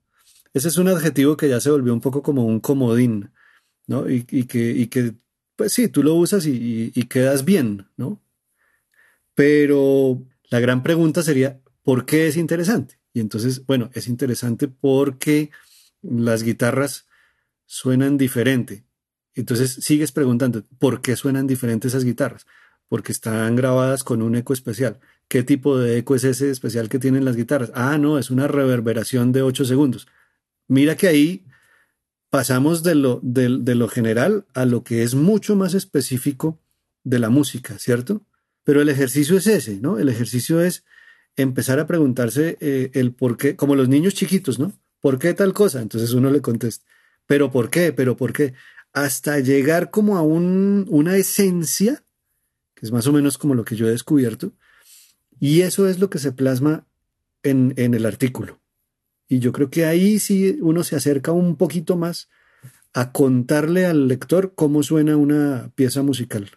Ese 0.57 0.69
es 0.69 0.77
un 0.77 0.87
adjetivo 0.87 1.37
que 1.37 1.49
ya 1.49 1.59
se 1.59 1.69
volvió 1.69 1.93
un 1.93 2.01
poco 2.01 2.23
como 2.23 2.45
un 2.45 2.59
comodín, 2.59 3.31
¿no? 3.85 4.09
Y, 4.09 4.23
que, 4.23 4.89
que, 4.89 5.13
pues 5.55 5.71
sí, 5.71 5.87
tú 5.87 6.03
lo 6.03 6.15
usas 6.15 6.45
y, 6.45 6.91
y 6.93 7.03
quedas 7.03 7.45
bien, 7.45 7.87
¿no? 7.95 8.21
Pero 9.35 10.23
la 10.49 10.59
gran 10.59 10.81
pregunta 10.81 11.21
sería, 11.21 11.61
¿por 11.83 12.05
qué 12.05 12.27
es 12.27 12.37
interesante? 12.37 12.99
Y 13.13 13.19
entonces, 13.19 13.65
bueno, 13.65 13.91
es 13.93 14.07
interesante 14.07 14.67
porque 14.67 15.51
las 16.01 16.43
guitarras 16.43 17.07
suenan 17.67 18.17
diferente. 18.17 18.83
Entonces 19.35 19.73
sigues 19.73 20.11
preguntando, 20.11 20.63
¿por 20.79 21.01
qué 21.01 21.15
suenan 21.15 21.45
diferentes 21.45 21.91
esas 21.91 22.03
guitarras? 22.03 22.47
Porque 22.89 23.11
están 23.11 23.55
grabadas 23.55 24.03
con 24.03 24.23
un 24.23 24.35
eco 24.35 24.53
especial. 24.53 24.99
¿Qué 25.27 25.43
tipo 25.43 25.77
de 25.77 25.99
eco 25.99 26.15
es 26.15 26.23
ese 26.23 26.49
especial 26.49 26.89
que 26.89 26.99
tienen 26.99 27.25
las 27.25 27.35
guitarras? 27.35 27.71
Ah, 27.75 27.97
no, 27.97 28.17
es 28.17 28.31
una 28.31 28.47
reverberación 28.47 29.31
de 29.31 29.43
8 29.43 29.65
segundos. 29.65 30.07
Mira 30.67 30.95
que 30.95 31.07
ahí 31.07 31.45
pasamos 32.29 32.83
de 32.83 32.95
lo, 32.95 33.19
de, 33.23 33.49
lo 33.49 33.87
general 33.87 34.45
a 34.53 34.65
lo 34.65 34.83
que 34.83 35.03
es 35.03 35.15
mucho 35.15 35.55
más 35.55 35.73
específico 35.73 36.59
de 37.03 37.19
la 37.19 37.29
música, 37.29 37.79
¿cierto? 37.79 38.23
Pero 38.63 38.81
el 38.81 38.89
ejercicio 38.89 39.37
es 39.37 39.47
ese, 39.47 39.79
¿no? 39.79 39.97
El 39.97 40.09
ejercicio 40.09 40.61
es 40.61 40.83
empezar 41.37 41.79
a 41.79 41.87
preguntarse 41.87 42.57
eh, 42.59 42.91
el 42.93 43.13
por 43.13 43.37
qué, 43.37 43.55
como 43.55 43.75
los 43.75 43.87
niños 43.87 44.13
chiquitos, 44.13 44.59
¿no? 44.59 44.73
¿Por 44.99 45.19
qué 45.19 45.33
tal 45.33 45.53
cosa? 45.53 45.81
Entonces 45.81 46.11
uno 46.11 46.31
le 46.31 46.41
contesta, 46.41 46.85
pero 47.25 47.49
¿por 47.49 47.69
qué? 47.69 47.93
¿Pero 47.93 48.17
por 48.17 48.33
qué? 48.33 48.53
Hasta 48.91 49.39
llegar 49.39 49.89
como 49.89 50.17
a 50.17 50.21
una 50.21 51.15
esencia, 51.15 52.03
que 52.73 52.85
es 52.85 52.91
más 52.91 53.07
o 53.07 53.13
menos 53.13 53.37
como 53.37 53.55
lo 53.55 53.63
que 53.63 53.75
yo 53.75 53.87
he 53.87 53.91
descubierto, 53.91 54.53
y 55.39 55.61
eso 55.61 55.87
es 55.87 55.99
lo 55.99 56.09
que 56.09 56.19
se 56.19 56.31
plasma 56.31 56.85
en, 57.43 57.73
en 57.77 57.93
el 57.93 58.05
artículo. 58.05 58.59
Y 59.27 59.39
yo 59.39 59.51
creo 59.51 59.69
que 59.69 59.85
ahí 59.85 60.19
sí 60.19 60.57
uno 60.61 60.83
se 60.83 60.95
acerca 60.95 61.31
un 61.31 61.55
poquito 61.55 61.97
más 61.97 62.29
a 62.93 63.11
contarle 63.11 63.85
al 63.85 64.07
lector 64.07 64.53
cómo 64.55 64.83
suena 64.83 65.17
una 65.17 65.71
pieza 65.75 66.01
musical. 66.01 66.49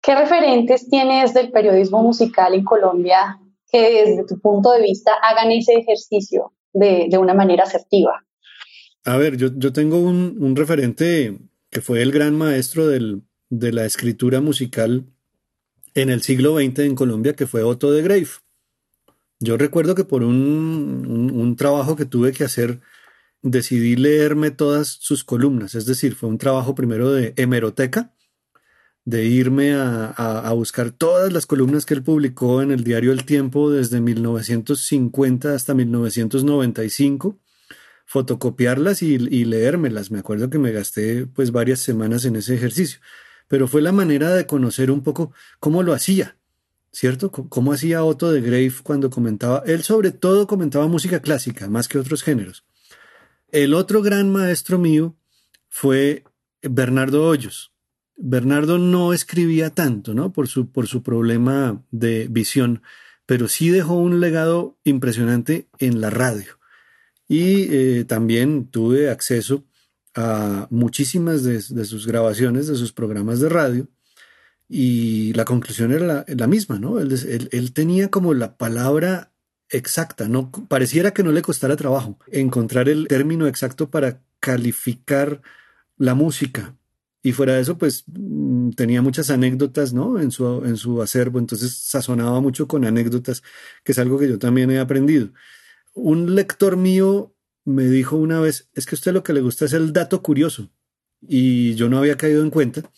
¿Qué 0.00 0.14
referentes 0.14 0.88
tienes 0.88 1.34
del 1.34 1.50
periodismo 1.50 2.02
musical 2.02 2.54
en 2.54 2.64
Colombia 2.64 3.38
que 3.70 4.04
desde 4.06 4.24
tu 4.26 4.40
punto 4.40 4.72
de 4.72 4.82
vista 4.82 5.12
hagan 5.22 5.52
ese 5.52 5.74
ejercicio 5.74 6.52
de, 6.72 7.06
de 7.10 7.18
una 7.18 7.34
manera 7.34 7.64
asertiva? 7.64 8.24
A 9.04 9.16
ver, 9.16 9.36
yo, 9.36 9.72
tengo 9.72 10.00
un, 10.00 10.54
referente 10.56 11.38
que 11.70 11.80
fue 11.80 12.02
el 12.02 12.12
gran 12.12 12.34
maestro 12.36 12.86
de 12.86 13.72
la 13.72 13.84
escritura 13.84 14.40
musical 14.40 15.06
en 15.94 16.10
el 16.10 16.22
siglo 16.22 16.56
XX 16.56 16.80
en 16.80 16.94
Colombia, 16.94 17.34
que 17.34 17.46
fue 17.46 17.62
Otto 17.62 17.90
de 17.90 18.02
Grave. 18.02 18.28
Yo 19.40 19.56
recuerdo 19.56 19.94
que 19.94 20.04
por 20.04 20.22
un, 20.22 21.54
trabajo 21.56 21.96
que 21.96 22.04
tuve 22.06 22.32
que 22.32 22.44
hacer, 22.44 22.80
decidí 23.42 23.96
leerme 23.96 24.50
todas 24.50 24.88
sus 24.88 25.24
columnas, 25.24 25.74
es 25.74 25.86
decir, 25.86 26.14
fue 26.14 26.28
un 26.28 26.38
trabajo 26.38 26.74
primero 26.74 27.12
de 27.12 27.34
hemeroteca, 27.36 28.12
de 29.04 29.24
irme 29.24 29.74
a, 29.74 30.08
a, 30.10 30.52
buscar 30.52 30.90
todas 30.90 31.32
las 31.32 31.46
columnas 31.46 31.86
que 31.86 31.94
él 31.94 32.02
publicó 32.02 32.60
en 32.60 32.72
el 32.72 32.84
diario 32.84 33.12
El 33.12 33.24
Tiempo 33.24 33.70
desde 33.70 34.00
1950 34.00 35.54
hasta 35.54 35.72
1995 35.72 37.38
fotocopiarlas 38.08 39.02
y, 39.02 39.18
leérmelas. 39.18 40.10
Me 40.10 40.18
acuerdo 40.18 40.48
que 40.48 40.58
me 40.58 40.72
gasté 40.72 41.26
pues 41.26 41.52
varias 41.52 41.80
semanas 41.80 42.24
en 42.24 42.36
ese 42.36 42.54
ejercicio, 42.54 43.00
pero 43.48 43.68
fue 43.68 43.82
la 43.82 43.92
manera 43.92 44.34
de 44.34 44.46
conocer 44.46 44.90
un 44.90 45.02
poco 45.02 45.32
cómo 45.60 45.82
lo 45.82 45.92
hacía, 45.92 46.37
¿cierto? 46.98 47.30
cómo 47.30 47.72
hacía 47.72 48.02
Otto 48.02 48.32
de 48.32 48.40
Grave 48.40 48.72
cuando 48.82 49.08
comentaba, 49.08 49.62
él 49.66 49.84
sobre 49.84 50.10
todo 50.10 50.48
comentaba 50.48 50.88
música 50.88 51.20
clásica, 51.20 51.68
más 51.68 51.86
que 51.86 51.96
otros 51.96 52.24
géneros. 52.24 52.64
El 53.52 53.72
otro 53.74 54.02
gran 54.02 54.32
maestro 54.32 54.80
mío 54.80 55.16
fue 55.68 56.24
Bernardo 56.60 57.24
Hoyos. 57.24 57.72
Bernardo 58.16 58.78
no 58.78 59.12
escribía 59.12 59.70
tanto, 59.70 60.12
¿no? 60.12 60.32
Por 60.32 60.48
su, 60.48 60.72
por 60.72 60.88
su 60.88 61.04
problema 61.04 61.84
de 61.92 62.26
visión, 62.28 62.82
pero 63.26 63.46
sí 63.46 63.68
dejó 63.68 63.94
un 63.94 64.18
legado 64.18 64.76
impresionante 64.82 65.68
en 65.78 66.00
la 66.00 66.10
radio 66.10 66.58
y 67.28 67.68
eh, 67.70 68.04
también 68.06 68.66
tuve 68.66 69.08
acceso 69.08 69.64
a 70.16 70.66
muchísimas 70.70 71.44
de, 71.44 71.60
sus 71.60 72.08
grabaciones, 72.08 72.66
de 72.66 72.74
sus 72.74 72.92
programas 72.92 73.38
de 73.38 73.50
radio, 73.50 73.86
y 74.68 75.32
la 75.34 75.44
conclusión 75.44 75.92
era 75.92 76.24
la, 76.26 76.46
misma, 76.46 76.78
¿no? 76.78 76.98
Él, 76.98 77.72
tenía 77.72 78.10
como 78.10 78.34
la 78.34 78.56
palabra 78.56 79.32
exacta, 79.70 80.28
no 80.28 80.50
pareciera 80.50 81.12
que 81.12 81.22
no 81.22 81.32
le 81.32 81.42
costara 81.42 81.76
trabajo 81.76 82.18
encontrar 82.30 82.88
el 82.88 83.06
término 83.08 83.46
exacto 83.46 83.90
para 83.90 84.22
calificar 84.40 85.42
la 85.96 86.14
música. 86.14 86.74
Y 87.22 87.32
fuera 87.32 87.54
de 87.54 87.62
eso, 87.62 87.78
pues 87.78 88.04
mm, 88.06 88.70
tenía 88.70 89.02
muchas 89.02 89.30
anécdotas, 89.30 89.92
¿no? 89.92 90.20
En 90.20 90.30
su, 90.30 90.64
en 90.64 90.76
su 90.76 91.02
acervo, 91.02 91.38
entonces 91.38 91.74
sazonaba 91.74 92.40
mucho 92.40 92.68
con 92.68 92.84
anécdotas, 92.84 93.42
que 93.84 93.92
es 93.92 93.98
algo 93.98 94.18
que 94.18 94.28
yo 94.28 94.38
también 94.38 94.70
he 94.70 94.78
aprendido 94.78 95.30
un 95.98 96.34
lector 96.34 96.76
mío 96.76 97.34
me 97.64 97.84
dijo 97.84 98.16
una 98.16 98.40
vez, 98.40 98.68
es 98.74 98.86
que 98.86 98.94
a 98.94 98.98
usted 98.98 99.12
lo 99.12 99.22
que 99.22 99.34
le 99.34 99.42
gusta 99.42 99.66
es 99.66 99.72
el 99.74 99.92
dato 99.92 100.22
curioso. 100.22 100.70
Y 101.20 101.74
yo 101.74 101.88
no 101.88 101.98
había 101.98 102.16
caído 102.16 102.42
en 102.42 102.50
cuenta. 102.50 102.90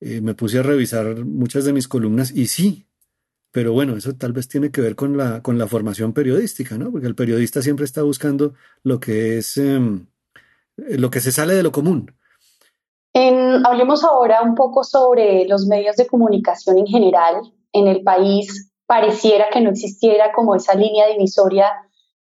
Eh, 0.00 0.20
me 0.20 0.34
puse 0.34 0.58
a 0.58 0.62
revisar 0.62 1.24
muchas 1.24 1.64
de 1.64 1.72
mis 1.72 1.88
columnas 1.88 2.30
y 2.30 2.46
sí, 2.46 2.86
pero 3.50 3.72
bueno, 3.72 3.96
eso 3.96 4.14
tal 4.14 4.32
vez 4.32 4.48
tiene 4.48 4.70
que 4.70 4.80
ver 4.80 4.94
con 4.94 5.16
la, 5.16 5.42
con 5.42 5.58
la 5.58 5.66
formación 5.66 6.12
periodística, 6.12 6.78
¿no? 6.78 6.92
Porque 6.92 7.06
el 7.06 7.14
periodista 7.14 7.62
siempre 7.62 7.84
está 7.84 8.02
buscando 8.02 8.54
lo 8.84 9.00
que 9.00 9.38
es, 9.38 9.56
em, 9.56 10.06
lo 10.76 11.10
que 11.10 11.20
se 11.20 11.32
sale 11.32 11.54
de 11.54 11.62
lo 11.62 11.72
común. 11.72 12.14
hablemos 13.64 14.04
ahora 14.04 14.42
un 14.42 14.54
poco 14.54 14.84
sobre 14.84 15.46
los 15.48 15.66
medios 15.66 15.96
de 15.96 16.06
comunicación 16.06 16.78
en 16.78 16.86
general. 16.86 17.34
En 17.72 17.88
el 17.88 18.02
país 18.02 18.70
pareciera 18.86 19.48
que 19.52 19.60
no 19.60 19.70
existiera 19.70 20.32
como 20.32 20.54
esa 20.54 20.74
línea 20.74 21.08
divisoria 21.08 21.66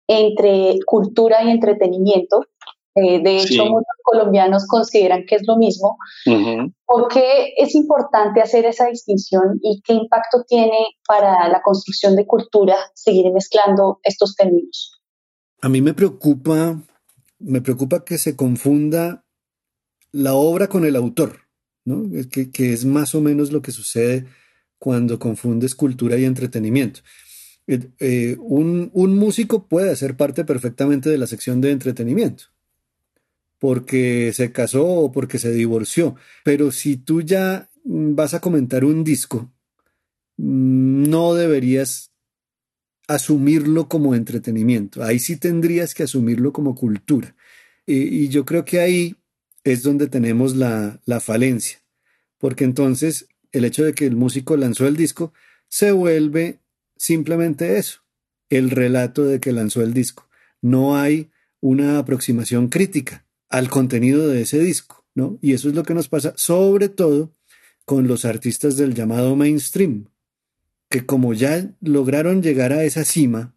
entre 0.07 0.79
cultura 0.85 1.43
y 1.43 1.49
entretenimiento. 1.49 2.45
Eh, 2.95 3.21
de 3.24 3.38
hecho, 3.38 3.65
muchos 3.65 3.86
colombianos 4.03 4.67
consideran 4.67 5.25
que 5.25 5.36
es 5.36 5.43
lo 5.48 5.57
mismo. 5.57 5.98
¿Por 6.86 7.07
qué 7.07 7.53
es 7.57 7.74
importante 7.75 8.41
hacer 8.41 8.65
esa 8.65 8.88
distinción 8.88 9.60
y 9.62 9.81
qué 9.81 9.93
impacto 9.93 10.43
tiene 10.48 10.77
para 11.07 11.48
la 11.48 11.62
construcción 11.62 12.15
de 12.15 12.25
cultura 12.25 12.75
seguir 12.93 13.31
mezclando 13.31 14.00
estos 14.03 14.36
términos? 14.36 15.01
A 15.62 15.69
mí 15.69 15.81
me 15.81 15.93
preocupa, 15.93 16.81
me 17.39 17.62
preocupa 17.62 18.03
que 18.03 18.17
se 18.17 18.36
confunda 18.36 19.24
la 20.12 20.33
obra 20.33 20.67
con 20.67 20.86
el 20.86 20.95
autor, 20.95 21.39
¿no? 21.86 22.03
que, 22.29 22.51
que 22.51 22.74
es 22.74 22.83
más 22.83 23.15
o 23.15 23.21
menos 23.21 23.51
lo 23.51 23.62
que 23.62 23.71
sucede 23.71 24.25
cuando 24.77 25.19
confundes 25.19 25.75
cultura 25.75 26.17
y 26.17 26.25
entretenimiento. 26.25 27.01
Eh, 27.67 27.88
eh, 28.00 28.38
un, 28.39 28.89
un, 28.93 29.17
músico 29.17 29.67
puede 29.67 29.91
hacer 29.91 30.17
parte 30.17 30.43
perfectamente 30.43 31.10
de 31.10 31.19
la 31.19 31.27
sección 31.27 31.62
de 31.62 31.71
entretenimiento, 31.71 32.45
porque 33.62 34.34
se 34.34 34.51
casó 34.51 34.88
o 34.88 35.12
porque 35.12 35.38
se 35.38 35.51
divorció, 35.51 36.15
pero 36.44 36.72
si 36.72 36.98
tú 36.98 37.22
ya 37.22 37.70
vas 37.84 38.34
a 38.34 38.41
comentar 38.41 38.84
un 38.84 39.03
disco, 39.03 39.53
no 40.36 41.36
deberías 41.36 42.12
asumirlo 43.08 43.88
como 43.88 44.15
entretenimiento, 44.15 45.03
ahí 45.03 45.20
sí 45.20 45.38
tendrías 45.38 45.94
que 45.94 46.01
asumirlo 46.01 46.51
como 46.51 46.74
cultura. 46.74 47.36
y 47.86 48.30
yo 48.30 48.46
creo 48.46 48.65
que 48.65 48.80
ahí 48.80 49.15
es 49.63 49.84
donde 49.84 50.08
tenemos 50.08 50.56
la, 50.56 51.00
la 51.06 51.20
falencia, 51.20 51.84
porque 52.39 52.63
entonces 52.63 53.27
el 53.51 53.63
hecho 53.65 53.84
de 53.84 53.94
que 53.94 54.08
el 54.08 54.15
músico 54.15 54.58
lanzó 54.58 54.88
el 54.88 54.96
disco 54.96 55.34
se 55.68 55.91
vuelve 55.91 56.62
simplemente 56.98 57.77
eso, 57.77 58.01
el 58.50 58.72
relato 58.72 59.24
de 59.24 59.39
que 59.39 59.51
lanzó 59.51 59.84
el 59.84 59.94
disco. 59.94 60.27
No 60.62 60.98
hay 60.98 61.30
una 61.60 62.00
aproximación 62.00 62.68
crítica 62.70 63.27
al 63.51 63.70
contenido 63.70 64.27
de 64.27 64.41
ese 64.41 64.60
disco, 64.60 65.05
¿no? 65.13 65.38
Y 65.41 65.53
eso 65.53 65.70
es 65.70 65.75
lo 65.75 65.84
que 65.84 65.93
nos 65.93 66.08
pasa 66.08 66.34
sobre 66.36 66.89
todo 66.89 67.36
con 67.86 68.08
los 68.08 68.25
artistas 68.25 68.77
del 68.77 68.93
llamado 68.93 69.36
mainstream, 69.36 70.08
que 70.89 71.05
como 71.05 71.34
ya 71.34 71.74
lograron 71.81 72.41
llegar 72.41 72.74
a 72.74 72.84
esa 72.84 73.03
cima 73.03 73.55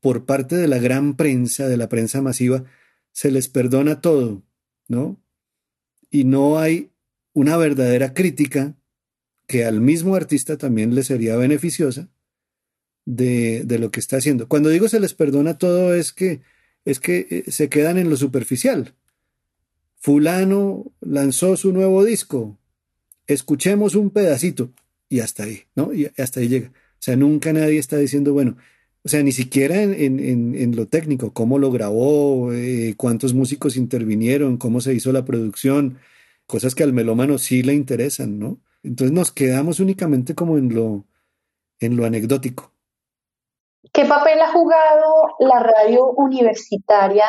por 0.00 0.24
parte 0.26 0.56
de 0.56 0.68
la 0.68 0.78
gran 0.78 1.16
prensa, 1.16 1.68
de 1.68 1.76
la 1.76 1.88
prensa 1.88 2.20
masiva, 2.22 2.64
se 3.12 3.30
les 3.30 3.48
perdona 3.48 4.00
todo, 4.00 4.42
¿no? 4.88 5.20
Y 6.10 6.24
no 6.24 6.58
hay 6.58 6.90
una 7.32 7.56
verdadera 7.56 8.12
crítica 8.12 8.76
que 9.46 9.64
al 9.64 9.80
mismo 9.80 10.14
artista 10.14 10.56
también 10.56 10.94
le 10.94 11.02
sería 11.02 11.36
beneficiosa 11.36 12.08
de, 13.04 13.64
lo 13.78 13.90
que 13.90 14.00
está 14.00 14.16
haciendo. 14.16 14.48
Cuando 14.48 14.68
digo 14.68 14.88
se 14.88 15.00
les 15.00 15.14
perdona 15.14 15.58
todo 15.58 15.94
es 15.94 16.12
que 16.12 16.40
es 16.84 17.00
que 17.00 17.26
eh, 17.30 17.50
se 17.50 17.68
quedan 17.68 17.98
en 17.98 18.10
lo 18.10 18.16
superficial. 18.16 18.94
Fulano 19.96 20.92
lanzó 21.00 21.56
su 21.56 21.72
nuevo 21.72 22.04
disco. 22.04 22.58
Escuchemos 23.26 23.94
un 23.94 24.10
pedacito 24.10 24.72
y 25.08 25.20
hasta 25.20 25.44
ahí, 25.44 25.64
¿no? 25.76 25.92
Y 25.94 26.10
hasta 26.18 26.40
ahí 26.40 26.48
llega. 26.48 26.68
O 26.68 27.04
sea, 27.04 27.16
nunca 27.16 27.52
nadie 27.52 27.78
está 27.78 27.96
diciendo, 27.98 28.32
bueno, 28.32 28.56
o 29.04 29.08
sea, 29.08 29.22
ni 29.22 29.32
siquiera 29.32 29.82
en, 29.82 30.76
lo 30.76 30.86
técnico, 30.86 31.32
cómo 31.32 31.58
lo 31.58 31.72
grabó, 31.72 32.52
eh, 32.52 32.94
cuántos 32.96 33.34
músicos 33.34 33.76
intervinieron, 33.76 34.56
cómo 34.56 34.80
se 34.80 34.94
hizo 34.94 35.12
la 35.12 35.24
producción, 35.24 35.98
cosas 36.46 36.74
que 36.74 36.84
al 36.84 36.92
melómano 36.92 37.38
sí 37.38 37.62
le 37.62 37.74
interesan, 37.74 38.38
¿no? 38.38 38.60
Entonces 38.84 39.12
nos 39.12 39.32
quedamos 39.32 39.80
únicamente 39.80 40.34
como 40.34 40.58
en 40.58 40.74
lo, 40.74 41.06
en 41.80 41.96
lo 41.96 42.04
anecdótico. 42.04 42.71
¿Qué 43.92 44.06
papel 44.06 44.40
ha 44.40 44.52
jugado 44.52 45.36
la 45.38 45.60
radio 45.60 46.12
universitaria 46.12 47.24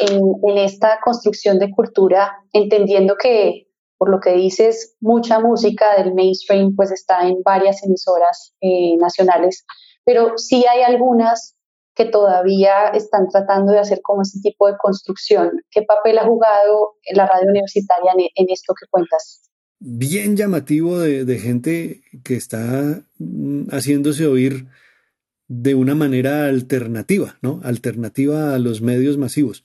en, 0.00 0.58
esta 0.58 0.98
construcción 1.04 1.58
de 1.58 1.70
cultura, 1.70 2.38
entendiendo 2.52 3.16
que, 3.16 3.68
por 3.96 4.10
lo 4.10 4.18
que 4.18 4.32
dices, 4.32 4.96
mucha 5.00 5.38
música 5.38 5.96
del 5.96 6.14
mainstream 6.14 6.74
pues 6.74 6.90
está 6.90 7.26
en 7.28 7.42
varias 7.44 7.84
emisoras 7.84 8.52
eh, 8.60 8.96
nacionales, 8.96 9.64
pero 10.04 10.36
sí 10.38 10.64
hay 10.66 10.82
algunas 10.82 11.54
que 11.94 12.04
todavía 12.04 12.88
están 12.88 13.28
tratando 13.28 13.72
de 13.72 13.80
hacer 13.80 14.00
como 14.02 14.22
ese 14.22 14.40
tipo 14.40 14.66
de 14.66 14.76
construcción. 14.76 15.50
¿Qué 15.70 15.82
papel 15.82 16.18
ha 16.18 16.26
jugado 16.26 16.94
la 17.12 17.26
radio 17.26 17.48
universitaria 17.48 18.12
en 18.16 18.46
esto 18.50 18.74
que 18.74 18.86
cuentas? 18.90 19.48
bien 19.80 20.36
llamativo 20.36 20.98
de, 20.98 21.38
gente 21.38 22.02
que 22.24 22.34
está 22.34 23.02
mm, 23.18 23.68
haciéndose 23.70 24.26
oír 24.26 24.66
de 25.48 25.74
una 25.74 25.94
manera 25.94 26.46
alternativa, 26.46 27.38
¿no? 27.40 27.60
Alternativa 27.64 28.54
a 28.54 28.58
los 28.58 28.82
medios 28.82 29.16
masivos. 29.16 29.64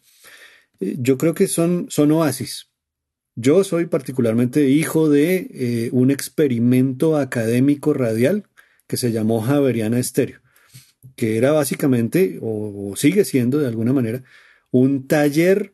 Eh, 0.79 0.95
yo 0.99 1.17
creo 1.17 1.33
que 1.33 1.47
son, 1.47 1.87
son 1.89 2.11
oasis. 2.11 2.69
Yo 3.35 3.63
soy 3.63 3.85
particularmente 3.85 4.69
hijo 4.69 5.09
de 5.09 5.47
eh, 5.51 5.89
un 5.91 6.11
experimento 6.11 7.17
académico 7.17 7.93
radial 7.93 8.45
que 8.87 8.97
se 8.97 9.11
llamó 9.11 9.41
Javeriana 9.41 9.99
Estéreo, 9.99 10.39
que 11.15 11.37
era 11.37 11.51
básicamente, 11.51 12.39
o 12.41 12.93
sigue 12.95 13.25
siendo 13.25 13.59
de 13.59 13.67
alguna 13.67 13.91
manera, 13.91 14.23
un 14.71 15.07
taller 15.07 15.73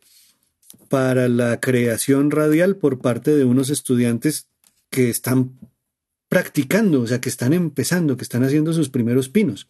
para 0.89 1.27
la 1.27 1.59
creación 1.59 2.31
radial 2.31 2.77
por 2.77 2.99
parte 2.99 3.35
de 3.35 3.45
unos 3.45 3.69
estudiantes 3.69 4.47
que 4.89 5.09
están 5.09 5.59
practicando, 6.29 7.01
o 7.01 7.07
sea, 7.07 7.21
que 7.21 7.29
están 7.29 7.53
empezando, 7.53 8.17
que 8.17 8.23
están 8.23 8.43
haciendo 8.43 8.73
sus 8.73 8.89
primeros 8.89 9.29
pinos. 9.29 9.69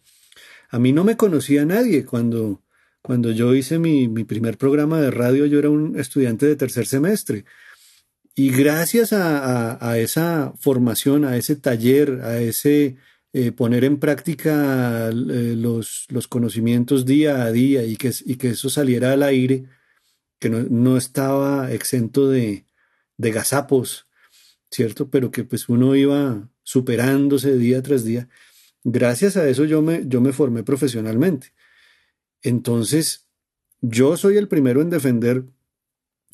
A 0.70 0.78
mí 0.78 0.92
no 0.92 1.04
me 1.04 1.16
conocía 1.16 1.64
nadie 1.64 2.04
cuando, 2.04 2.62
cuando 3.02 3.32
yo 3.32 3.54
hice 3.54 3.78
mi, 3.78 4.08
primer 4.24 4.56
programa 4.56 5.00
de 5.00 5.10
radio, 5.10 5.46
yo 5.46 5.58
era 5.58 5.68
un 5.68 5.98
estudiante 5.98 6.46
de 6.46 6.56
tercer 6.56 6.86
semestre. 6.86 7.44
Y 8.36 8.50
gracias 8.50 9.12
a, 9.12 9.98
esa 9.98 10.54
formación, 10.58 11.24
a 11.24 11.36
ese 11.36 11.56
taller, 11.56 12.20
a 12.22 12.38
ese 12.40 12.96
eh, 13.32 13.52
poner 13.52 13.84
en 13.84 13.98
práctica 13.98 15.08
eh, 15.08 15.54
los, 15.56 16.06
los, 16.08 16.28
conocimientos 16.28 17.04
día 17.04 17.42
a 17.42 17.52
día 17.52 17.82
y 17.82 17.96
que, 17.96 18.12
y 18.24 18.36
que 18.36 18.50
eso 18.50 18.70
saliera 18.70 19.12
al 19.12 19.24
aire, 19.24 19.64
que 20.38 20.48
no, 20.48 20.96
estaba 20.96 21.72
exento 21.72 22.28
de, 22.28 22.64
de 23.18 23.32
gazapos, 23.32 24.06
¿cierto? 24.70 25.10
Pero 25.10 25.30
que 25.30 25.44
pues 25.44 25.68
uno 25.68 25.96
iba 25.96 26.48
superándose 26.62 27.56
día 27.56 27.82
tras 27.82 28.04
día. 28.04 28.28
Gracias 28.84 29.36
a 29.36 29.48
eso 29.48 29.64
yo 29.64 29.82
me, 29.82 30.06
yo 30.06 30.20
me 30.20 30.32
formé 30.32 30.62
profesionalmente. 30.62 31.52
Entonces, 32.42 33.28
yo 33.80 34.16
soy 34.16 34.36
el 34.36 34.48
primero 34.48 34.80
en 34.80 34.90
defender 34.90 35.44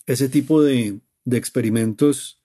ese 0.06 0.28
tipo 0.28 0.62
de, 0.62 1.00
de 1.24 1.36
experimentos 1.36 2.40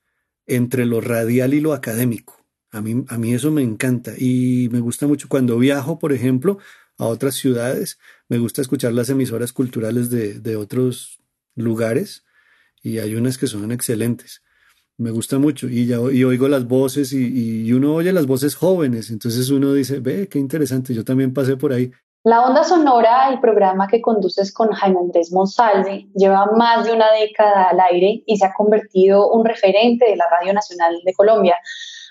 entre 0.47 0.85
lo 0.85 1.01
radial 1.01 1.53
y 1.53 1.61
lo 1.61 1.73
académico. 1.73 2.45
A 2.71 2.81
mí, 2.81 3.03
a 3.07 3.17
mí 3.17 3.33
eso 3.33 3.51
me 3.51 3.61
encanta 3.61 4.13
y 4.17 4.69
me 4.71 4.79
gusta 4.79 5.05
mucho 5.05 5.27
cuando 5.29 5.57
viajo, 5.57 5.99
por 5.99 6.13
ejemplo, 6.13 6.57
a 6.97 7.05
otras 7.05 7.35
ciudades, 7.35 7.99
me 8.29 8.37
gusta 8.37 8.61
escuchar 8.61 8.93
las 8.93 9.09
emisoras 9.09 9.53
culturales 9.53 10.09
de, 10.09 10.39
de 10.39 10.55
otros 10.55 11.19
lugares 11.55 12.23
y 12.81 12.99
hay 12.99 13.15
unas 13.15 13.37
que 13.37 13.47
son 13.47 13.71
excelentes. 13.71 14.41
Me 15.01 15.09
gusta 15.09 15.39
mucho 15.39 15.67
y, 15.67 15.87
ya, 15.87 15.97
y 16.11 16.23
oigo 16.23 16.47
las 16.47 16.67
voces 16.67 17.11
y, 17.11 17.65
y, 17.65 17.73
uno 17.73 17.95
oye 17.95 18.13
las 18.13 18.27
voces 18.27 18.55
jóvenes, 18.55 19.09
entonces 19.09 19.49
uno 19.49 19.73
dice, 19.73 19.99
ve, 19.99 20.27
qué 20.29 20.37
interesante, 20.37 20.93
yo 20.93 21.03
también 21.03 21.33
pasé 21.33 21.57
por 21.57 21.73
ahí. 21.73 21.91
La 22.23 22.45
Onda 22.45 22.63
Sonora, 22.63 23.29
el 23.29 23.39
programa 23.39 23.87
que 23.87 23.99
conduces 23.99 24.53
con 24.53 24.69
Jaime 24.69 24.99
Andrés 24.99 25.31
Monsalve, 25.33 26.07
lleva 26.13 26.45
más 26.55 26.85
de 26.85 26.93
una 26.93 27.07
década 27.19 27.69
al 27.69 27.79
aire 27.79 28.21
y 28.27 28.37
se 28.37 28.45
ha 28.45 28.53
convertido 28.53 29.31
un 29.31 29.43
referente 29.43 30.05
de 30.07 30.15
la 30.15 30.25
Radio 30.29 30.53
Nacional 30.53 30.99
de 31.03 31.13
Colombia. 31.13 31.57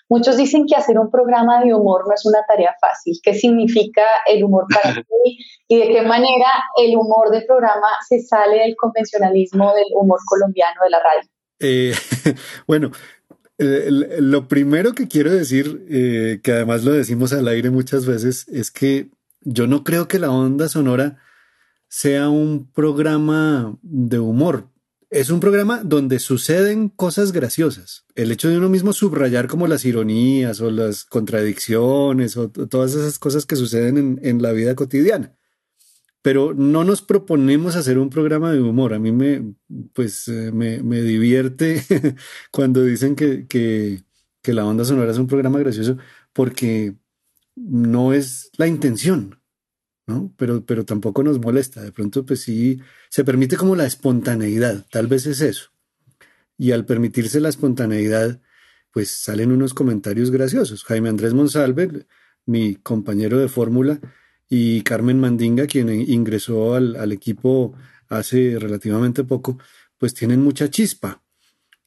Muchos 0.08 0.36
dicen 0.36 0.66
que 0.66 0.74
hacer 0.74 0.98
un 0.98 1.12
programa 1.12 1.62
de 1.62 1.72
humor 1.72 2.08
no 2.08 2.12
es 2.12 2.26
una 2.26 2.40
tarea 2.48 2.74
fácil. 2.80 3.14
¿Qué 3.22 3.34
significa 3.34 4.02
el 4.26 4.42
humor 4.42 4.66
para 4.68 4.94
ti? 5.24 5.38
¿Y 5.68 5.78
de 5.78 5.88
qué 5.90 6.02
manera 6.02 6.48
el 6.76 6.96
humor 6.96 7.30
del 7.30 7.46
programa 7.46 7.86
se 8.08 8.20
sale 8.20 8.58
del 8.58 8.74
convencionalismo 8.74 9.72
del 9.74 9.86
humor 9.94 10.18
colombiano 10.26 10.80
de 10.82 10.90
la 10.90 10.98
radio? 10.98 11.30
Eh, 11.60 11.94
bueno, 12.66 12.90
lo 13.58 14.48
primero 14.48 14.94
que 14.94 15.06
quiero 15.06 15.30
decir, 15.30 15.86
eh, 15.88 16.40
que 16.42 16.52
además 16.52 16.84
lo 16.84 16.92
decimos 16.92 17.32
al 17.32 17.46
aire 17.48 17.70
muchas 17.70 18.06
veces, 18.06 18.46
es 18.48 18.70
que 18.70 19.10
yo 19.42 19.66
no 19.66 19.84
creo 19.84 20.08
que 20.08 20.18
la 20.18 20.30
onda 20.30 20.68
sonora 20.68 21.18
sea 21.88 22.28
un 22.28 22.70
programa 22.72 23.78
de 23.82 24.18
humor 24.18 24.70
es 25.10 25.30
un 25.30 25.40
programa 25.40 25.82
donde 25.84 26.20
suceden 26.20 26.88
cosas 26.88 27.32
graciosas. 27.32 28.04
El 28.14 28.30
hecho 28.30 28.48
de 28.48 28.58
uno 28.58 28.68
mismo 28.68 28.92
subrayar 28.92 29.48
como 29.48 29.66
las 29.66 29.84
ironías 29.84 30.60
o 30.60 30.70
las 30.70 31.04
contradicciones 31.04 32.36
o 32.36 32.48
todas 32.48 32.94
esas 32.94 33.18
cosas 33.18 33.44
que 33.44 33.56
suceden 33.56 34.20
en, 34.22 34.40
la 34.40 34.52
vida 34.52 34.76
cotidiana. 34.76 35.36
Pero 36.22 36.54
no 36.54 36.84
nos 36.84 37.02
proponemos 37.02 37.76
hacer 37.76 37.98
un 37.98 38.10
programa 38.10 38.52
de 38.52 38.60
humor. 38.60 38.94
A 38.94 38.98
mí 38.98 39.12
me, 39.12 39.54
pues, 39.94 40.28
eh, 40.28 40.52
me, 40.52 40.82
me, 40.82 41.00
divierte 41.02 41.84
cuando 42.50 42.84
dicen 42.84 43.16
que, 43.16 43.46
que, 43.46 44.02
que, 44.42 44.52
la 44.52 44.66
onda 44.66 44.84
sonora 44.84 45.10
es 45.12 45.18
un 45.18 45.26
programa 45.26 45.58
gracioso, 45.58 45.96
porque 46.32 46.94
no 47.56 48.12
es 48.12 48.50
la 48.56 48.66
intención, 48.66 49.40
¿no? 50.06 50.32
Pero, 50.36 50.64
pero 50.66 50.84
tampoco 50.84 51.22
nos 51.22 51.40
molesta. 51.40 51.82
De 51.82 51.92
pronto, 51.92 52.26
pues 52.26 52.42
sí, 52.42 52.80
se 53.08 53.24
permite 53.24 53.56
como 53.56 53.76
la 53.76 53.86
espontaneidad, 53.86 54.86
tal 54.90 55.06
vez 55.06 55.26
es 55.26 55.40
eso. 55.40 55.70
Y 56.58 56.72
al 56.72 56.84
permitirse 56.84 57.40
la 57.40 57.48
espontaneidad, 57.48 58.40
pues 58.92 59.10
salen 59.10 59.52
unos 59.52 59.72
comentarios 59.74 60.30
graciosos. 60.30 60.84
Jaime 60.84 61.08
Andrés 61.08 61.32
Monsalve, 61.32 62.06
mi 62.44 62.76
compañero 62.76 63.38
de 63.38 63.48
fórmula, 63.48 64.00
y 64.52 64.82
Carmen 64.82 65.20
Mandinga, 65.20 65.68
quien 65.68 65.88
ingresó 65.88 66.74
al, 66.74 67.12
equipo 67.12 67.72
hace 68.08 68.58
relativamente 68.58 69.22
poco, 69.22 69.58
pues 69.96 70.12
tienen 70.12 70.42
mucha 70.42 70.68
chispa. 70.68 71.22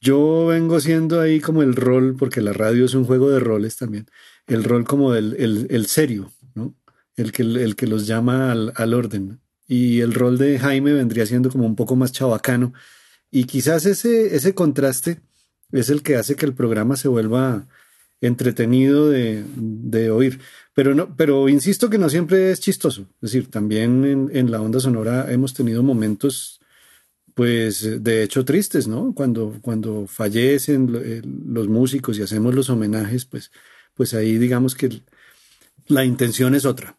Yo 0.00 0.46
vengo 0.46 0.80
siendo 0.80 1.20
ahí 1.20 1.40
como 1.40 1.62
el 1.62 1.76
rol, 1.76 2.16
porque 2.18 2.40
la 2.40 2.54
radio 2.54 2.86
es 2.86 2.94
un 2.94 3.04
juego 3.04 3.30
de 3.30 3.38
roles 3.38 3.76
también, 3.76 4.06
el 4.46 4.64
rol 4.64 4.84
como 4.84 5.14
el, 5.14 5.36
el, 5.70 5.86
serio, 5.86 6.32
¿no? 6.54 6.74
El 7.16 7.32
que, 7.32 7.42
el 7.42 7.76
que 7.76 7.86
los 7.86 8.06
llama 8.06 8.50
al, 8.50 8.72
al, 8.76 8.94
orden. 8.94 9.40
Y 9.68 10.00
el 10.00 10.14
rol 10.14 10.38
de 10.38 10.58
Jaime 10.58 10.94
vendría 10.94 11.26
siendo 11.26 11.50
como 11.50 11.66
un 11.66 11.76
poco 11.76 11.96
más 11.96 12.12
chabacano. 12.12 12.72
Y 13.30 13.44
quizás 13.44 13.84
ese, 13.84 14.34
ese 14.34 14.54
contraste 14.54 15.20
es 15.70 15.90
el 15.90 16.02
que 16.02 16.16
hace 16.16 16.34
que 16.34 16.46
el 16.46 16.54
programa 16.54 16.96
se 16.96 17.08
vuelva 17.08 17.66
entretenido 18.26 19.08
de, 19.08 19.44
de 19.56 20.10
oír. 20.10 20.40
Pero, 20.74 20.94
no, 20.94 21.14
pero 21.16 21.48
insisto 21.48 21.90
que 21.90 21.98
no 21.98 22.08
siempre 22.08 22.50
es 22.50 22.60
chistoso. 22.60 23.02
Es 23.22 23.32
decir, 23.32 23.50
también 23.50 24.04
en, 24.04 24.30
en, 24.34 24.50
la 24.50 24.60
onda 24.60 24.80
sonora 24.80 25.30
hemos 25.30 25.54
tenido 25.54 25.82
momentos, 25.82 26.60
pues, 27.34 28.02
de 28.02 28.22
hecho 28.22 28.44
tristes, 28.44 28.88
¿no? 28.88 29.14
Cuando, 29.14 29.54
cuando 29.62 30.06
fallecen 30.06 30.92
eh, 30.96 31.22
los 31.24 31.68
músicos 31.68 32.18
y 32.18 32.22
hacemos 32.22 32.54
los 32.54 32.70
homenajes, 32.70 33.24
pues, 33.24 33.52
pues 33.94 34.14
ahí 34.14 34.38
digamos 34.38 34.74
que 34.74 35.02
la 35.86 36.04
intención 36.04 36.54
es 36.54 36.64
otra. 36.64 36.98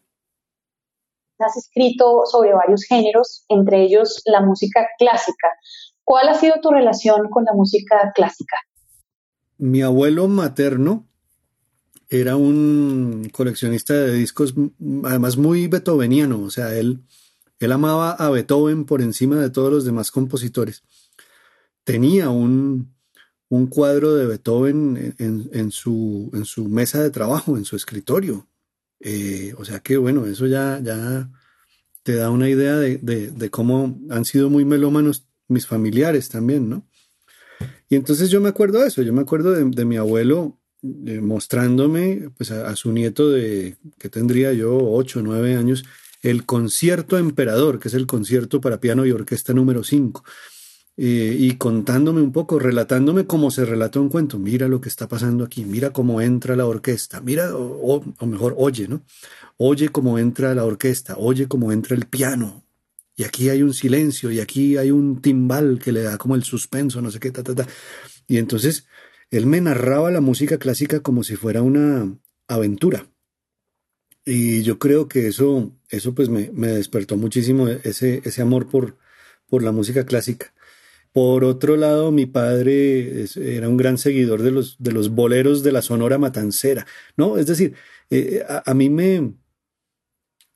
Has 1.38 1.56
escrito 1.56 2.22
sobre 2.24 2.54
varios 2.54 2.84
géneros, 2.84 3.44
entre 3.48 3.82
ellos 3.82 4.22
la 4.24 4.40
música 4.40 4.86
clásica. 4.98 5.48
¿Cuál 6.02 6.28
ha 6.28 6.34
sido 6.34 6.54
tu 6.62 6.70
relación 6.70 7.28
con 7.28 7.44
la 7.44 7.52
música 7.52 8.12
clásica? 8.14 8.56
Mi 9.58 9.82
abuelo 9.82 10.28
materno 10.28 11.06
era 12.08 12.36
un 12.36 13.28
coleccionista 13.32 13.94
de 13.94 14.14
discos, 14.14 14.54
además 15.04 15.36
muy 15.36 15.66
beethoveniano, 15.66 16.40
o 16.40 16.50
sea, 16.50 16.76
él, 16.76 17.00
él 17.58 17.72
amaba 17.72 18.12
a 18.12 18.30
Beethoven 18.30 18.84
por 18.84 19.02
encima 19.02 19.36
de 19.36 19.50
todos 19.50 19.72
los 19.72 19.84
demás 19.84 20.10
compositores. 20.10 20.82
Tenía 21.84 22.30
un, 22.30 22.94
un 23.48 23.66
cuadro 23.66 24.14
de 24.14 24.26
Beethoven 24.26 25.14
en, 25.18 25.70
su, 25.70 26.30
en 26.34 26.44
su 26.44 26.68
mesa 26.68 27.02
de 27.02 27.10
trabajo, 27.10 27.56
en 27.56 27.64
su 27.64 27.76
escritorio. 27.76 28.48
Eh, 29.00 29.54
o 29.58 29.64
sea 29.64 29.80
que 29.80 29.96
bueno, 29.96 30.26
eso 30.26 30.46
ya, 30.46 30.80
ya 30.82 31.30
te 32.02 32.14
da 32.14 32.30
una 32.30 32.48
idea 32.48 32.76
de, 32.76 32.98
de, 32.98 33.50
cómo 33.50 33.98
han 34.10 34.24
sido 34.24 34.48
muy 34.48 34.64
melómanos 34.64 35.26
mis 35.48 35.66
familiares 35.66 36.28
también, 36.28 36.68
¿no? 36.68 36.86
Y 37.88 37.96
entonces 37.96 38.30
yo 38.30 38.40
me 38.40 38.48
acuerdo 38.48 38.80
de 38.80 38.88
eso, 38.88 39.02
yo 39.02 39.12
me 39.12 39.22
acuerdo 39.22 39.52
de, 39.52 39.84
mi 39.84 39.96
abuelo 39.96 40.58
eh, 40.82 41.20
mostrándome 41.20 42.30
pues 42.36 42.50
a, 42.50 42.74
su 42.76 42.92
nieto 42.92 43.30
de 43.30 43.76
que 43.98 44.08
tendría 44.08 44.52
yo 44.52 44.76
ocho 44.76 45.20
o 45.20 45.22
nueve 45.22 45.56
años 45.56 45.84
el 46.22 46.44
concierto 46.44 47.18
emperador, 47.18 47.78
que 47.78 47.88
es 47.88 47.94
el 47.94 48.06
concierto 48.06 48.60
para 48.60 48.80
piano 48.80 49.06
y 49.06 49.12
orquesta 49.12 49.52
número 49.52 49.84
5. 49.84 50.24
Eh, 50.98 51.36
y 51.38 51.56
contándome 51.56 52.22
un 52.22 52.32
poco, 52.32 52.58
relatándome 52.58 53.26
cómo 53.26 53.50
se 53.50 53.66
relata 53.66 54.00
un 54.00 54.08
cuento. 54.08 54.38
Mira 54.38 54.66
lo 54.66 54.80
que 54.80 54.88
está 54.88 55.08
pasando 55.08 55.44
aquí, 55.44 55.64
mira 55.64 55.90
cómo 55.90 56.20
entra 56.22 56.56
la 56.56 56.66
orquesta, 56.66 57.20
mira, 57.20 57.54
o, 57.54 58.02
o, 58.18 58.26
mejor, 58.26 58.54
oye, 58.56 58.88
¿no? 58.88 59.02
Oye 59.58 59.90
cómo 59.90 60.18
entra 60.18 60.54
la 60.54 60.64
orquesta, 60.64 61.16
oye 61.18 61.48
cómo 61.48 61.70
entra 61.70 61.94
el 61.96 62.06
piano, 62.06 62.64
y 63.14 63.24
aquí 63.24 63.50
hay 63.50 63.62
un 63.62 63.74
silencio, 63.74 64.30
y 64.30 64.40
aquí 64.40 64.78
hay 64.78 64.90
un 64.90 65.20
timbal 65.20 65.78
que 65.82 65.92
le 65.92 66.02
da 66.02 66.18
como 66.18 66.34
el 66.34 66.44
suspenso, 66.44 67.02
no 67.02 67.10
sé 67.10 67.20
qué, 67.20 67.30
ta, 67.30 67.42
ta, 67.42 67.54
ta. 67.54 67.66
Y 68.26 68.38
entonces 68.38 68.86
él 69.30 69.46
me 69.46 69.60
narraba 69.60 70.10
la 70.10 70.20
música 70.20 70.58
clásica 70.58 71.00
como 71.00 71.24
si 71.24 71.36
fuera 71.36 71.62
una 71.62 72.16
aventura. 72.48 73.06
Y 74.24 74.62
yo 74.62 74.78
creo 74.78 75.08
que 75.08 75.28
eso, 75.28 75.72
eso 75.88 76.14
pues 76.14 76.28
me, 76.28 76.50
me 76.52 76.68
despertó 76.68 77.16
muchísimo 77.16 77.68
ese, 77.68 78.22
ese 78.24 78.42
amor 78.42 78.68
por, 78.68 78.96
por 79.48 79.62
la 79.62 79.72
música 79.72 80.04
clásica. 80.04 80.52
Por 81.12 81.44
otro 81.44 81.76
lado, 81.76 82.12
mi 82.12 82.26
padre 82.26 83.24
era 83.36 83.70
un 83.70 83.78
gran 83.78 83.96
seguidor 83.96 84.42
de 84.42 84.50
los, 84.50 84.76
de 84.78 84.92
los 84.92 85.08
boleros 85.08 85.62
de 85.62 85.72
la 85.72 85.80
Sonora 85.80 86.18
Matancera, 86.18 86.86
¿no? 87.16 87.38
Es 87.38 87.46
decir, 87.46 87.74
eh, 88.10 88.44
a, 88.46 88.74
mí 88.74 88.90
me, 88.90 89.32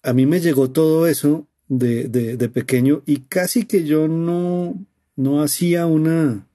a 0.03 0.13
mí 0.13 0.27
me 0.27 0.41
llegó 0.41 0.71
todo 0.71 1.07
eso 1.07 1.49
de, 1.69 2.09
de, 2.09 2.49
pequeño 2.51 3.03
y 3.07 3.21
casi 3.21 3.65
que 3.65 3.85
yo 3.85 4.07
no, 4.07 4.85
no 5.17 5.43
hacía 5.43 5.87
una, 5.87 6.47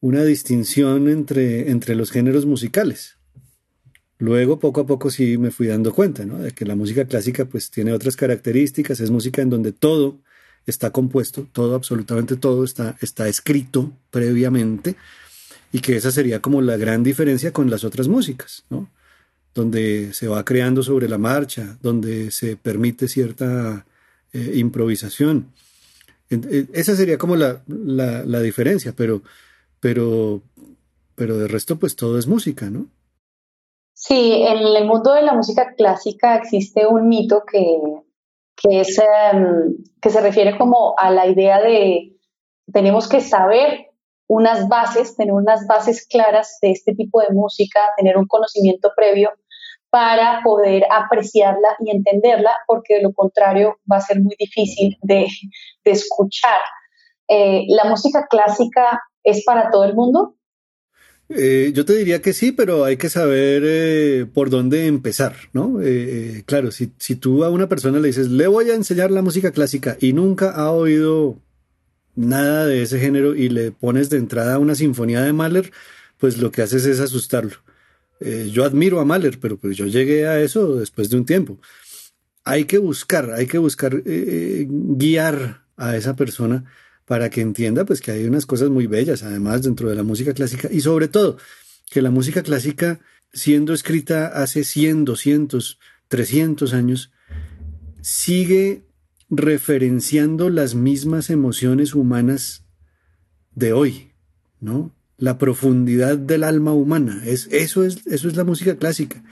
una 0.00 0.24
distinción 0.24 1.08
entre, 1.08 1.70
entre 1.70 1.94
los 1.94 2.10
géneros 2.10 2.46
musicales. 2.46 3.16
Luego, 4.18 4.58
poco 4.58 4.80
a 4.80 4.86
poco 4.86 5.10
sí 5.10 5.38
me 5.38 5.50
fui 5.50 5.68
dando 5.68 5.92
cuenta, 5.92 6.24
¿no? 6.24 6.38
De 6.38 6.50
que 6.52 6.64
la 6.64 6.74
música 6.74 7.04
clásica 7.04 7.44
pues 7.44 7.70
tiene 7.70 7.92
otras 7.92 8.16
características, 8.16 9.00
es 9.00 9.10
música 9.10 9.42
en 9.42 9.50
donde 9.50 9.72
todo 9.72 10.18
está 10.66 10.90
compuesto, 10.90 11.46
todo, 11.52 11.74
absolutamente 11.74 12.36
todo 12.36 12.64
está, 12.64 12.96
está 13.00 13.28
escrito 13.28 13.92
previamente 14.10 14.96
y 15.72 15.80
que 15.80 15.96
esa 15.96 16.10
sería 16.10 16.40
como 16.40 16.62
la 16.62 16.76
gran 16.76 17.02
diferencia 17.02 17.52
con 17.52 17.70
las 17.70 17.84
otras 17.84 18.08
músicas, 18.08 18.64
¿no? 18.70 18.90
Donde 19.54 20.12
se 20.12 20.28
va 20.28 20.44
creando 20.44 20.82
sobre 20.82 21.08
la 21.08 21.18
marcha, 21.18 21.78
donde 21.82 22.30
se 22.30 22.56
permite 22.56 23.08
cierta 23.08 23.86
eh, 24.32 24.52
improvisación. 24.56 25.52
Eh, 26.30 26.66
esa 26.72 26.94
sería 26.94 27.18
como 27.18 27.36
la, 27.36 27.62
la, 27.66 28.40
diferencia, 28.40 28.92
pero, 28.94 29.22
pero, 29.80 30.42
pero 31.14 31.38
de 31.38 31.48
resto, 31.48 31.78
pues 31.78 31.96
todo 31.96 32.18
es 32.18 32.26
música, 32.26 32.70
¿no? 32.70 32.86
Sí, 33.94 34.42
en 34.46 34.58
el 34.58 34.86
mundo 34.86 35.12
de 35.12 35.22
la 35.22 35.34
música 35.34 35.74
clásica 35.76 36.36
existe 36.36 36.86
un 36.86 37.08
mito 37.08 37.42
que, 37.50 37.80
que, 38.56 38.80
es, 38.80 38.98
em, 38.98 39.76
que 40.00 40.10
se 40.10 40.20
refiere 40.20 40.56
como 40.56 40.94
a 40.96 41.10
la 41.10 41.26
idea 41.26 41.60
de 41.60 42.16
tenemos 42.72 43.08
que 43.08 43.20
saber 43.20 43.88
unas 44.28 44.68
bases, 44.68 45.16
tener 45.16 45.32
unas 45.32 45.66
bases 45.66 46.06
claras 46.06 46.58
de 46.60 46.70
este 46.70 46.94
tipo 46.94 47.20
de 47.20 47.34
música, 47.34 47.80
tener 47.96 48.16
un 48.16 48.26
conocimiento 48.26 48.92
previo 48.94 49.32
para 49.90 50.42
poder 50.44 50.84
apreciarla 50.90 51.68
y 51.80 51.90
entenderla, 51.90 52.54
porque 52.66 52.96
de 52.96 53.02
lo 53.02 53.12
contrario 53.12 53.78
va 53.90 53.96
a 53.96 54.02
ser 54.02 54.20
muy 54.20 54.36
difícil 54.38 54.98
de, 55.02 55.26
escuchar. 55.84 56.60
Eh, 57.26 57.64
¿La 57.68 57.84
música 57.84 58.26
clásica 58.28 59.00
es 59.30 59.44
para 59.44 59.70
todo 59.70 59.84
el 59.84 59.94
mundo? 59.94 60.36
Eh, 61.28 61.72
yo 61.74 61.84
te 61.84 61.94
diría 61.94 62.22
que 62.22 62.32
sí, 62.32 62.52
pero 62.52 62.84
hay 62.84 62.96
que 62.96 63.10
saber 63.10 63.62
eh, 63.66 64.26
por 64.32 64.48
dónde 64.48 64.86
empezar, 64.86 65.34
¿no? 65.52 65.78
claro, 66.46 66.70
si, 66.70 66.92
si 66.98 67.16
tú 67.16 67.44
a 67.44 67.50
una 67.50 67.68
persona 67.68 68.00
le 68.00 68.08
dices, 68.08 68.28
le 68.28 68.46
voy 68.46 68.70
a 68.70 68.74
enseñar 68.74 69.10
la 69.10 69.20
música 69.20 69.50
clásica 69.50 69.96
y 70.00 70.14
nunca 70.14 70.50
ha 70.52 70.70
oído 70.70 71.36
nada 72.18 72.66
de 72.66 72.82
ese 72.82 72.98
género 72.98 73.34
y 73.34 73.48
le 73.48 73.70
pones 73.70 74.10
de 74.10 74.18
entrada 74.18 74.58
una 74.58 74.74
sinfonía 74.74 75.22
de 75.22 75.32
Mahler, 75.32 75.70
pues 76.18 76.38
lo 76.38 76.50
que 76.50 76.62
haces 76.62 76.84
es 76.84 76.98
asustarlo. 77.00 77.56
Eh, 78.20 78.50
yo 78.52 78.64
admiro 78.64 78.98
a 78.98 79.04
Mahler, 79.04 79.38
pero 79.38 79.56
pues 79.56 79.76
yo 79.76 79.86
llegué 79.86 80.26
a 80.26 80.40
eso 80.40 80.76
después 80.76 81.08
de 81.08 81.16
un 81.16 81.24
tiempo. 81.24 81.58
Hay 82.44 82.64
que 82.64 82.78
buscar, 82.78 83.30
hay 83.32 83.46
que 83.46 83.58
buscar 83.58 83.94
eh, 83.94 84.02
eh, 84.06 84.66
guiar 84.68 85.62
a 85.76 85.96
esa 85.96 86.16
persona 86.16 86.64
para 87.08 87.30
que 87.30 87.40
entienda 87.40 87.84
pues 87.84 88.00
que 88.00 88.12
hay 88.12 88.24
unas 88.24 88.46
cosas 88.46 88.70
muy 88.70 88.86
bellas 88.86 89.22
además 89.22 89.62
dentro 89.62 89.88
de 89.88 89.96
la 89.96 90.04
música 90.04 90.34
clásica 90.34 90.68
y 90.70 90.80
sobre 90.82 91.08
todo 91.08 91.38
que 91.90 92.02
la 92.02 92.10
música 92.10 92.42
clásica 92.42 93.00
siendo 93.32 93.72
escrita 93.74 94.28
hace 94.28 94.62
100, 94.62 95.04
200, 95.04 95.78
300 96.08 96.74
años 96.74 97.10
sigue 98.02 98.84
referenciando 99.30 100.50
las 100.50 100.74
mismas 100.74 101.30
emociones 101.30 101.94
humanas 101.94 102.64
de 103.54 103.72
hoy, 103.72 104.12
¿no? 104.60 104.94
la 105.18 105.36
profundidad 105.36 106.16
del 106.16 106.44
alma 106.44 106.72
humana. 106.72 107.20
Es, 107.26 107.48
eso, 107.50 107.84
es, 107.84 108.06
eso 108.06 108.28
es 108.28 108.36
la 108.36 108.44
música 108.44 108.76
clásica. 108.76 109.22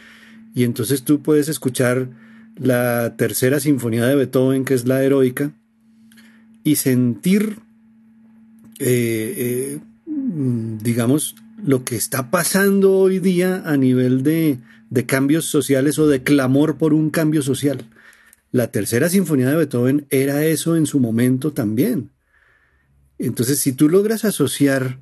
Y 0.55 0.65
entonces 0.65 1.05
tú 1.05 1.23
puedes 1.23 1.49
escuchar 1.49 2.09
la 2.57 3.17
tercera 3.17 3.61
sinfonía 3.61 4.05
de 4.07 4.17
Beethoven, 4.17 4.65
que 4.65 4.75
es 4.75 4.87
la 4.87 5.03
heroica, 5.03 5.53
y 6.65 6.77
sentir, 6.77 7.61
eh, 8.79 9.35
eh, 9.37 9.81
digamos, 10.07 11.35
lo 11.63 11.85
que 11.85 11.97
está 11.97 12.31
pasando 12.31 12.93
hoy 12.93 13.19
día 13.19 13.63
a 13.65 13.77
nivel 13.77 14.23
de, 14.23 14.59
de 14.91 15.07
cambios 15.07 15.47
sociales 15.47 15.99
o 15.99 16.07
de 16.07 16.23
clamor 16.23 16.77
por 16.77 16.95
un 16.95 17.11
cambio 17.11 17.43
social. 17.43 17.89
La 18.53 18.71
tercera 18.71 19.09
sinfonía 19.09 19.51
de 19.51 19.57
Beethoven 19.57 20.07
era 20.11 20.45
eso 20.45 20.77
en 20.77 20.87
su 20.87 21.01
momento 21.01 21.53
también. 21.53 22.11
Entonces, 23.19 23.59
si 23.59 23.73
tú 23.73 23.89
logras 23.89 24.25
asociar 24.25 25.01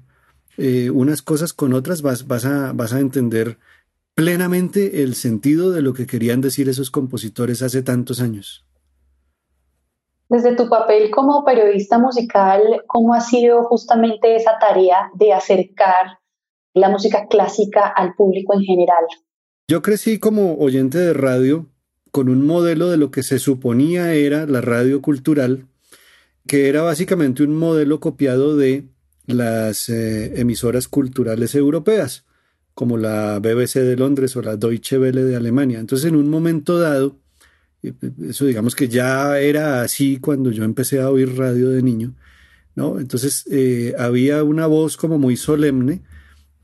eh, 0.57 0.91
unas 0.91 1.23
cosas 1.23 1.53
con 1.53 1.75
otras, 1.75 2.03
vas, 2.03 2.27
vas, 2.27 2.45
a, 2.45 2.73
vas 2.73 2.93
a 2.93 3.01
entender 3.01 3.59
plenamente 4.15 5.03
el 5.03 5.15
sentido 5.15 5.73
de 5.73 5.83
lo 5.83 5.93
que 5.93 6.07
querían 6.07 6.41
decir 6.41 6.69
esos 6.69 6.91
compositores 6.91 7.63
hace 7.63 7.83
tantos 7.83 8.21
años. 8.21 8.65
Desde 10.29 10.57
tu 10.57 10.69
papel 10.69 11.11
como 11.11 11.45
periodista 11.45 11.99
musical, 11.99 12.63
¿cómo 12.87 13.15
ha 13.15 13.21
sido 13.21 13.65
justamente 13.65 14.37
esa 14.37 14.59
tarea 14.59 15.11
de 15.15 15.33
acercar 15.33 16.19
la 16.73 16.89
música 16.89 17.27
clásica 17.29 17.87
al 17.87 18.15
público 18.15 18.55
en 18.55 18.63
general? 18.63 19.05
Yo 19.69 19.83
crecí 19.83 20.19
como 20.19 20.57
oyente 20.57 20.99
de 20.99 21.13
radio 21.13 21.67
con 22.11 22.29
un 22.29 22.47
modelo 22.47 22.89
de 22.91 22.97
lo 22.97 23.11
que 23.11 23.23
se 23.23 23.39
suponía 23.39 24.13
era 24.15 24.47
la 24.47 24.61
radio 24.61 25.03
cultural, 25.03 25.67
que 26.47 26.69
era 26.69 26.83
básicamente 26.83 27.43
un 27.43 27.57
modelo 27.57 28.01
copiado 28.01 28.57
de 28.57 28.89
las 29.27 29.89
eh, 29.89 30.41
emisoras 30.41 30.87
culturales 30.89 31.55
europeas, 31.55 32.25
como 32.75 32.99
la 32.99 33.39
BBC 33.41 33.81
de 33.81 33.97
Londres 33.97 34.37
o 34.37 34.43
la 34.43 34.57
Deutsche 34.57 34.99
Welle 34.99 35.23
de 35.23 35.37
Alemania. 35.37 35.79
Entonces, 35.79 36.09
en 36.09 36.17
un 36.17 36.29
momento 36.29 36.79
dado, 36.79 37.17
eso 38.29 38.47
digamos 38.47 38.75
que 38.75 38.88
ya 38.88 39.38
era 39.38 39.83
así 39.83 40.18
cuando 40.18 40.51
yo 40.51 40.64
empecé 40.64 41.01
a 41.01 41.11
oír 41.11 41.37
radio 41.37 41.70
de 41.70 41.83
niño, 41.83 42.14
¿no? 42.75 42.99
Entonces, 42.99 43.44
eh, 43.51 43.94
había 43.99 44.42
una 44.44 44.66
voz 44.66 44.97
como 44.97 45.18
muy 45.18 45.37
solemne 45.37 46.03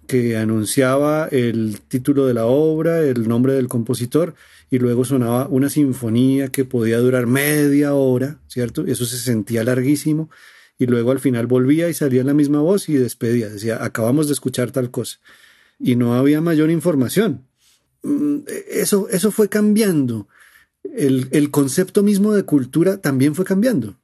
que 0.06 0.36
anunciaba 0.36 1.28
el 1.30 1.80
título 1.86 2.26
de 2.26 2.34
la 2.34 2.46
obra, 2.46 3.00
el 3.02 3.28
nombre 3.28 3.52
del 3.52 3.68
compositor, 3.68 4.34
y 4.70 4.78
luego 4.78 5.04
sonaba 5.04 5.46
una 5.48 5.70
sinfonía 5.70 6.48
que 6.48 6.64
podía 6.64 6.98
durar 6.98 7.26
media 7.26 7.94
hora, 7.94 8.40
¿cierto? 8.48 8.86
Eso 8.86 9.04
se 9.04 9.18
sentía 9.18 9.62
larguísimo 9.62 10.30
y 10.78 10.86
luego 10.86 11.10
al 11.10 11.20
final 11.20 11.46
volvía 11.46 11.88
y 11.88 11.94
salía 11.94 12.24
la 12.24 12.34
misma 12.34 12.60
voz 12.60 12.88
y 12.88 12.94
despedía, 12.94 13.48
decía, 13.48 13.84
acabamos 13.84 14.26
de 14.26 14.32
escuchar 14.32 14.70
tal 14.70 14.90
cosa. 14.90 15.18
Y 15.78 15.94
no 15.94 16.14
había 16.14 16.40
mayor 16.40 16.70
información. 16.70 17.44
Mm, 18.02 18.38
eso, 18.68 19.08
eso 19.10 19.30
fue 19.30 19.48
cambiando. 19.48 20.26
El, 20.82 21.28
el 21.30 21.50
concepto 21.50 22.02
mismo 22.02 22.32
de 22.32 22.44
cultura 22.44 22.98
también 22.98 23.34
fue 23.34 23.44
cambiando. 23.44 23.96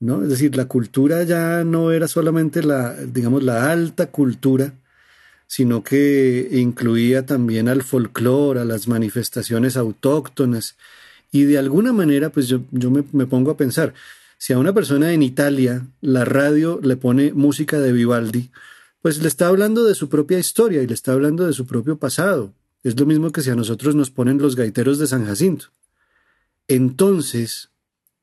¿no? 0.00 0.22
Es 0.22 0.30
decir, 0.30 0.56
la 0.56 0.64
cultura 0.64 1.22
ya 1.24 1.62
no 1.62 1.92
era 1.92 2.08
solamente 2.08 2.62
la, 2.62 2.94
digamos, 2.94 3.42
la 3.42 3.70
alta 3.70 4.10
cultura, 4.10 4.74
sino 5.46 5.84
que 5.84 6.48
incluía 6.52 7.26
también 7.26 7.68
al 7.68 7.82
folclore, 7.82 8.60
a 8.60 8.64
las 8.64 8.88
manifestaciones 8.88 9.76
autóctonas. 9.76 10.76
Y 11.30 11.44
de 11.44 11.58
alguna 11.58 11.92
manera, 11.92 12.30
pues 12.30 12.48
yo, 12.48 12.62
yo 12.70 12.90
me, 12.90 13.04
me, 13.12 13.26
pongo 13.26 13.50
a 13.50 13.56
pensar, 13.56 13.94
si 14.38 14.52
a 14.52 14.58
una 14.58 14.72
persona 14.72 15.12
en 15.12 15.22
Italia 15.22 15.86
la 16.00 16.24
radio 16.24 16.80
le 16.82 16.96
pone 16.96 17.32
música 17.32 17.78
de 17.78 17.92
Vivaldi, 17.92 18.50
pues 19.02 19.22
le 19.22 19.28
está 19.28 19.48
hablando 19.48 19.84
de 19.84 19.94
su 19.94 20.08
propia 20.08 20.38
historia 20.38 20.82
y 20.82 20.86
le 20.86 20.94
está 20.94 21.12
hablando 21.12 21.46
de 21.46 21.52
su 21.52 21.66
propio 21.66 21.98
pasado. 21.98 22.52
Es 22.82 22.98
lo 22.98 23.06
mismo 23.06 23.30
que 23.30 23.42
si 23.42 23.50
a 23.50 23.54
nosotros 23.54 23.94
nos 23.94 24.10
ponen 24.10 24.38
los 24.38 24.56
gaiteros 24.56 24.98
de 24.98 25.06
San 25.06 25.26
Jacinto. 25.26 25.66
Entonces, 26.66 27.70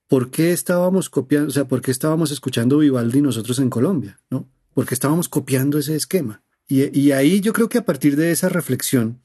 ¿por 0.07 0.31
qué 0.31 0.51
estábamos 0.51 1.09
copiando, 1.09 1.49
o 1.49 1.51
sea, 1.51 1.65
por 1.65 1.81
qué 1.81 1.91
estábamos 1.91 2.31
escuchando 2.31 2.79
Vivaldi 2.79 3.21
nosotros 3.21 3.59
en 3.59 3.69
Colombia? 3.69 4.19
¿No? 4.29 4.47
Porque 4.73 4.93
estábamos 4.93 5.29
copiando 5.29 5.77
ese 5.77 5.95
esquema. 5.95 6.41
Y, 6.69 7.11
ahí 7.11 7.39
yo 7.39 7.53
creo 7.53 7.69
que 7.69 7.77
a 7.77 7.85
partir 7.85 8.17
de 8.17 8.31
esa 8.31 8.49
reflexión, 8.49 9.21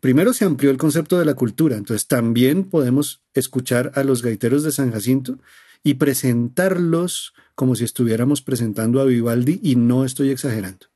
primero 0.00 0.32
se 0.32 0.44
amplió 0.44 0.70
el 0.70 0.78
concepto 0.78 1.18
de 1.18 1.24
la 1.24 1.34
cultura. 1.34 1.76
Entonces 1.76 2.08
también 2.08 2.64
podemos 2.64 3.22
escuchar 3.34 3.92
a 3.94 4.02
los 4.02 4.22
gaiteros 4.22 4.64
de 4.64 4.72
San 4.72 4.90
Jacinto 4.90 5.38
y 5.84 5.94
presentarlos 5.94 7.34
como 7.54 7.76
si 7.76 7.84
estuviéramos 7.84 8.42
presentando 8.42 9.00
a 9.00 9.04
Vivaldi 9.04 9.60
y 9.62 9.76
no 9.76 10.04
estoy 10.04 10.30
exagerando, 10.30 10.86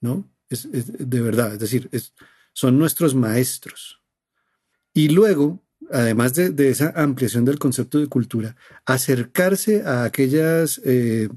¿no? 0.00 0.28
Es, 0.50 0.68
de 0.70 1.20
verdad, 1.20 1.52
es 1.52 1.58
decir, 1.58 1.88
son 2.58 2.76
nuestros 2.76 3.14
maestros. 3.14 4.00
Y 4.92 5.10
luego, 5.10 5.62
además 5.92 6.34
de, 6.34 6.68
esa 6.68 6.92
ampliación 6.96 7.44
del 7.44 7.60
concepto 7.60 8.00
de 8.00 8.08
cultura, 8.08 8.56
acercarse 8.84 9.84
a 9.84 10.02
aquellas 10.02 10.80
eh, 10.84 11.28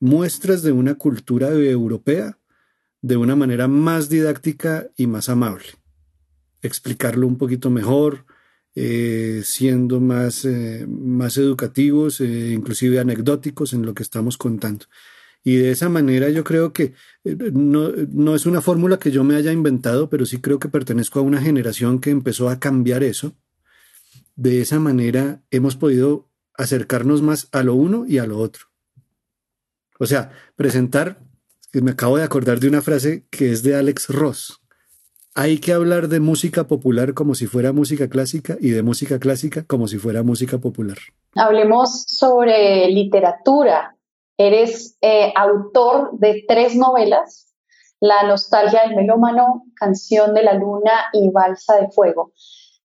muestras 0.00 0.62
de 0.62 0.72
una 0.72 0.96
cultura 0.96 1.48
europea 1.48 2.38
de 3.00 3.16
una 3.16 3.34
manera 3.36 3.68
más 3.68 4.10
didáctica 4.10 4.90
y 4.98 5.06
más 5.06 5.30
amable. 5.30 5.68
Explicarlo 6.60 7.26
un 7.26 7.38
poquito 7.38 7.70
mejor, 7.70 8.26
eh, 8.74 9.40
siendo 9.44 9.98
más, 9.98 10.44
eh, 10.44 10.84
más 10.86 11.38
educativos, 11.38 12.20
eh, 12.20 12.52
inclusive 12.52 13.00
anecdóticos 13.00 13.72
en 13.72 13.86
lo 13.86 13.94
que 13.94 14.02
estamos 14.02 14.36
contando. 14.36 14.84
Y 15.46 15.58
de 15.58 15.70
esa 15.70 15.88
manera 15.88 16.28
yo 16.28 16.42
creo 16.42 16.72
que 16.72 16.94
no, 17.22 17.92
no 18.10 18.34
es 18.34 18.46
una 18.46 18.60
fórmula 18.60 18.98
que 18.98 19.12
yo 19.12 19.22
me 19.22 19.36
haya 19.36 19.52
inventado, 19.52 20.10
pero 20.10 20.26
sí 20.26 20.40
creo 20.40 20.58
que 20.58 20.68
pertenezco 20.68 21.20
a 21.20 21.22
una 21.22 21.40
generación 21.40 22.00
que 22.00 22.10
empezó 22.10 22.48
a 22.48 22.58
cambiar 22.58 23.04
eso. 23.04 23.32
De 24.34 24.60
esa 24.60 24.80
manera 24.80 25.44
hemos 25.52 25.76
podido 25.76 26.28
acercarnos 26.54 27.22
más 27.22 27.48
a 27.52 27.62
lo 27.62 27.76
uno 27.76 28.06
y 28.08 28.18
a 28.18 28.26
lo 28.26 28.38
otro. 28.38 28.64
O 30.00 30.06
sea, 30.06 30.32
presentar, 30.56 31.20
me 31.72 31.92
acabo 31.92 32.16
de 32.16 32.24
acordar 32.24 32.58
de 32.58 32.66
una 32.66 32.82
frase 32.82 33.24
que 33.30 33.52
es 33.52 33.62
de 33.62 33.76
Alex 33.76 34.08
Ross, 34.08 34.60
hay 35.36 35.58
que 35.58 35.74
hablar 35.74 36.08
de 36.08 36.18
música 36.18 36.66
popular 36.66 37.12
como 37.12 37.34
si 37.34 37.46
fuera 37.46 37.72
música 37.72 38.08
clásica 38.08 38.56
y 38.58 38.70
de 38.70 38.82
música 38.82 39.18
clásica 39.18 39.64
como 39.64 39.86
si 39.86 39.98
fuera 39.98 40.22
música 40.22 40.58
popular. 40.58 40.96
Hablemos 41.34 42.04
sobre 42.08 42.88
literatura. 42.88 43.95
Eres 44.38 44.98
eh, 45.00 45.32
autor 45.34 46.18
de 46.18 46.44
tres 46.46 46.76
novelas, 46.76 47.54
La 48.00 48.26
nostalgia 48.26 48.82
del 48.82 48.96
melómano, 48.96 49.64
Canción 49.74 50.34
de 50.34 50.42
la 50.42 50.54
luna 50.54 50.92
y 51.12 51.30
Balsa 51.30 51.76
de 51.76 51.88
fuego. 51.88 52.32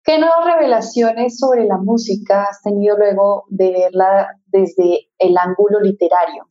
¿Qué 0.03 0.19
nuevas 0.19 0.45
revelaciones 0.45 1.37
sobre 1.37 1.65
la 1.65 1.77
música 1.77 2.45
has 2.45 2.61
tenido 2.61 2.97
luego 2.97 3.45
de 3.49 3.71
verla 3.71 4.27
desde 4.47 5.09
el 5.17 5.37
ángulo 5.37 5.79
literario? 5.81 6.49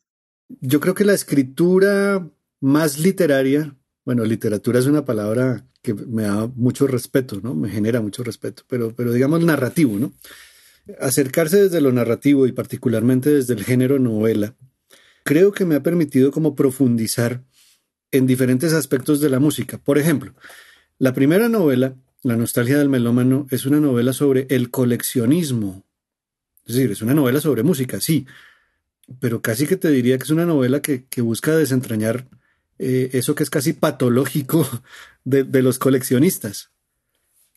Yo 0.60 0.80
creo 0.80 0.94
que 0.94 1.04
la 1.04 1.14
escritura 1.14 2.28
más 2.60 2.98
literaria, 2.98 3.76
bueno, 4.04 4.24
literatura 4.24 4.78
es 4.78 4.86
una 4.86 5.04
palabra 5.04 5.66
que 5.82 5.94
me 5.94 6.22
da 6.22 6.48
mucho 6.54 6.86
respeto, 6.86 7.40
¿no? 7.42 7.54
Me 7.54 7.68
genera 7.68 8.00
mucho 8.00 8.24
respeto, 8.24 8.62
pero, 8.68 8.94
pero 8.94 9.12
digamos 9.12 9.44
narrativo, 9.44 9.98
¿no? 9.98 10.12
Acercarse 11.00 11.64
desde 11.64 11.80
lo 11.80 11.92
narrativo 11.92 12.46
y 12.46 12.52
particularmente 12.52 13.30
desde 13.30 13.54
el 13.54 13.64
género 13.64 13.98
novela, 13.98 14.54
creo 15.24 15.52
que 15.52 15.64
me 15.64 15.74
ha 15.74 15.82
permitido 15.82 16.30
como 16.30 16.54
profundizar 16.54 17.42
en 18.12 18.26
diferentes 18.26 18.72
aspectos 18.72 19.20
de 19.20 19.30
la 19.30 19.40
música. 19.40 19.78
Por 19.78 19.98
ejemplo, 19.98 20.34
la 20.98 21.12
primera 21.12 21.48
novela, 21.48 21.96
La 22.22 22.36
nostalgia 22.38 22.78
del 22.78 22.88
melómano, 22.88 23.46
es 23.50 23.66
una 23.66 23.80
novela 23.80 24.14
sobre 24.14 24.46
el 24.48 24.70
coleccionismo. 24.70 25.84
Es 26.64 26.76
decir, 26.76 26.90
es 26.90 27.02
una 27.02 27.12
novela 27.12 27.38
sobre 27.38 27.62
música, 27.62 28.00
sí, 28.00 28.26
pero 29.20 29.42
casi 29.42 29.66
que 29.66 29.76
te 29.76 29.90
diría 29.90 30.16
que 30.16 30.24
es 30.24 30.30
una 30.30 30.46
novela 30.46 30.80
que, 30.80 31.04
que 31.04 31.20
busca 31.20 31.54
desentrañar 31.54 32.26
eh, 32.78 33.10
eso 33.12 33.34
que 33.34 33.42
es 33.42 33.50
casi 33.50 33.74
patológico 33.74 34.66
de, 35.24 35.62
los 35.62 35.78
coleccionistas, 35.78 36.70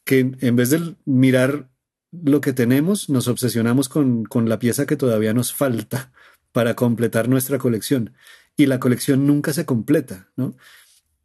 que 0.03 0.35
en 0.39 0.55
vez 0.55 0.69
de 0.69 0.95
mirar 1.05 1.69
lo 2.11 2.41
que 2.41 2.51
tenemos, 2.51 3.09
nos 3.09 3.27
obsesionamos 3.27 3.87
con, 3.87 4.25
con 4.25 4.49
la 4.49 4.59
pieza 4.59 4.85
que 4.85 4.97
todavía 4.97 5.33
nos 5.33 5.53
falta 5.53 6.11
para 6.57 6.75
completar 6.75 7.29
nuestra 7.29 7.59
colección. 7.59 8.15
Y 8.55 8.65
la 8.65 8.79
colección 8.79 9.27
nunca 9.27 9.53
se 9.53 9.67
completa, 9.67 10.31
¿no? 10.35 10.55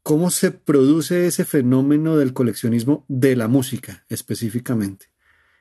¿Cómo 0.03 0.31
se 0.31 0.51
produce 0.51 1.27
ese 1.27 1.47
fenómeno 1.47 2.18
del 2.18 2.35
coleccionismo 2.35 3.07
de 3.09 3.35
la 3.35 3.49
música 3.49 4.05
específicamente? 4.11 5.07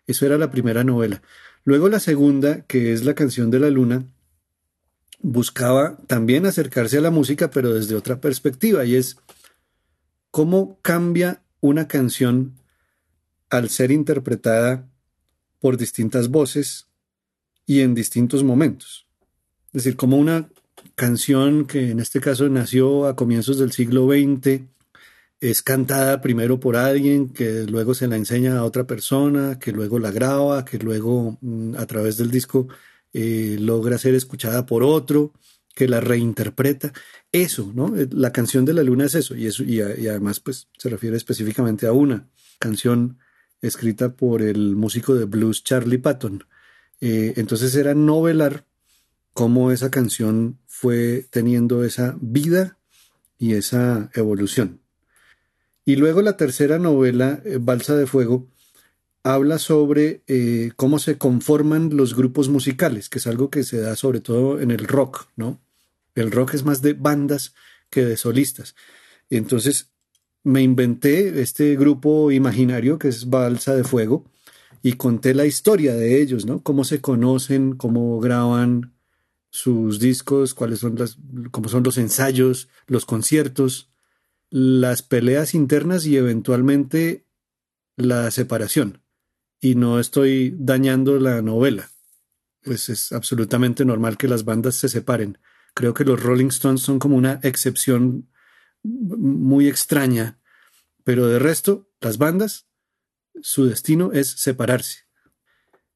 Eso 0.06 0.26
era 0.26 0.38
la 0.38 0.52
primera 0.52 0.84
novela. 0.84 1.22
Luego 1.64 1.88
la 1.88 2.02
segunda, 2.02 2.66
que 2.66 2.92
es 2.92 3.06
la 3.06 3.16
canción 3.16 3.50
de 3.50 3.62
la 3.62 3.70
luna, 3.70 4.04
buscaba 5.22 5.96
también 6.06 6.46
acercarse 6.46 6.98
a 6.98 7.02
la 7.02 7.10
música, 7.10 7.50
pero 7.50 7.74
desde 7.74 7.96
otra 7.96 8.20
perspectiva, 8.20 8.84
y 8.84 8.96
es 8.96 9.16
cómo 10.32 10.82
cambia 10.82 11.44
una 11.62 11.88
canción 11.88 12.60
al 13.50 13.70
ser 13.70 13.92
interpretada 13.92 14.92
por 15.60 15.78
distintas 15.78 16.28
voces 16.28 16.90
y 17.66 17.80
en 17.80 17.96
distintos 17.96 18.44
momentos. 18.44 19.08
Es 19.74 19.84
decir, 19.84 19.96
como 19.96 20.18
una 20.18 20.50
canción 20.96 21.66
que 21.66 21.92
en 21.92 22.00
este 22.00 22.20
caso 22.20 22.50
nació 22.50 23.08
a 23.08 23.16
comienzos 23.16 23.58
del 23.58 23.72
siglo 23.72 24.08
XX, 24.08 24.64
es 25.40 25.64
cantada 25.64 26.22
primero 26.22 26.60
por 26.60 26.76
alguien, 26.76 27.30
que 27.30 27.64
luego 27.64 27.94
se 27.96 28.08
la 28.08 28.16
enseña 28.16 28.58
a 28.58 28.64
otra 28.64 28.86
persona, 28.86 29.58
que 29.60 29.72
luego 29.72 29.98
la 29.98 30.12
graba, 30.12 30.66
que 30.66 30.78
luego 30.78 31.38
mm, 31.42 31.76
a 31.78 31.86
través 31.88 32.18
del 32.18 32.30
disco 32.30 32.68
eh, 33.14 33.58
logra 33.60 33.98
ser 33.98 34.14
escuchada 34.14 34.66
por 34.66 34.84
otro, 34.84 35.34
que 35.74 35.88
la 35.88 36.00
reinterpreta. 36.00 36.94
Eso, 37.32 37.72
¿no? 37.74 37.98
Eh, 37.98 38.08
la 38.12 38.32
canción 38.32 38.66
de 38.66 38.74
la 38.74 38.84
luna 38.84 39.06
es 39.06 39.16
eso, 39.16 39.36
y, 39.36 39.48
eso, 39.48 39.64
y, 39.64 39.82
además 39.82 40.40
pues 40.40 40.68
se 40.78 40.90
refiere 40.90 41.18
específicamente 41.18 41.88
a 41.88 41.94
una 41.94 42.30
canción 42.60 43.18
escrita 43.62 44.16
por 44.16 44.42
el 44.42 44.76
músico 44.76 45.16
de 45.16 45.26
blues 45.26 45.64
Charlie 45.64 45.98
Patton. 45.98 46.44
Eh, 47.00 47.34
entonces 47.38 47.74
era 47.76 47.96
novelar 47.96 48.66
cómo 49.34 49.72
esa 49.72 49.92
canción 49.92 50.60
fue 50.68 51.26
teniendo 51.30 51.84
esa 51.84 52.18
vida 52.22 52.78
y 53.38 53.54
esa 53.54 54.10
evolución. 54.14 54.82
Y 55.86 55.96
luego 55.96 56.22
la 56.22 56.38
tercera 56.38 56.80
novela, 56.80 57.42
eh, 57.44 57.58
Balsa 57.60 57.96
de 57.96 58.08
Fuego, 58.08 58.48
habla 59.24 59.60
sobre 59.60 60.24
eh, 60.28 60.72
cómo 60.76 61.00
se 61.00 61.18
conforman 61.18 61.96
los 61.96 62.16
grupos 62.16 62.50
musicales, 62.50 63.10
que 63.10 63.20
es 63.20 63.28
algo 63.28 63.50
que 63.50 63.64
se 63.64 63.80
da 63.80 63.96
sobre 63.96 64.20
todo 64.20 64.60
en 64.60 64.72
el 64.72 64.88
rock, 64.88 65.28
¿no? 65.36 65.60
El 66.16 66.32
rock 66.32 66.56
es 66.56 66.66
más 66.66 66.82
de 66.82 66.94
bandas 66.94 67.54
que 67.90 68.04
de 68.04 68.18
solistas. 68.18 68.76
Entonces 69.30 69.92
me 70.44 70.62
inventé 70.62 71.42
este 71.42 71.76
grupo 71.76 72.32
imaginario 72.32 72.98
que 72.98 73.08
es 73.08 73.30
Balsa 73.30 73.76
de 73.76 73.84
Fuego 73.84 74.26
y 74.82 74.94
conté 74.94 75.34
la 75.34 75.46
historia 75.46 75.94
de 75.94 76.22
ellos, 76.22 76.46
¿no? 76.46 76.64
Cómo 76.64 76.84
se 76.84 77.02
conocen, 77.02 77.76
cómo 77.76 78.20
graban 78.20 78.91
sus 79.52 80.00
discos, 80.00 80.56
cuáles 80.56 80.80
son 80.80 80.96
las, 80.96 81.18
cómo 81.52 81.70
son 81.70 81.84
los 81.84 81.98
ensayos, 81.98 82.70
los 82.88 83.06
conciertos, 83.06 83.92
las 84.50 85.04
peleas 85.04 85.54
internas 85.54 86.06
y 86.08 86.18
eventualmente 86.18 87.28
la 87.96 88.32
separación. 88.32 89.04
Y 89.60 89.76
no 89.76 90.00
estoy 90.00 90.56
dañando 90.58 91.20
la 91.20 91.42
novela. 91.44 91.92
Pues 92.64 92.90
es 92.90 93.12
absolutamente 93.12 93.86
normal 93.86 94.18
que 94.18 94.28
las 94.28 94.46
bandas 94.46 94.76
se 94.76 94.90
separen. 94.90 95.38
Creo 95.74 95.94
que 95.94 96.06
los 96.06 96.22
Rolling 96.22 96.48
Stones 96.48 96.82
son 96.82 96.98
como 96.98 97.16
una 97.16 97.40
excepción 97.44 98.30
muy 98.84 99.68
extraña, 99.68 100.40
pero 101.04 101.28
de 101.28 101.40
resto, 101.40 101.90
las 102.00 102.18
bandas, 102.18 102.68
su 103.42 103.66
destino 103.66 104.12
es 104.14 104.30
separarse. 104.30 105.02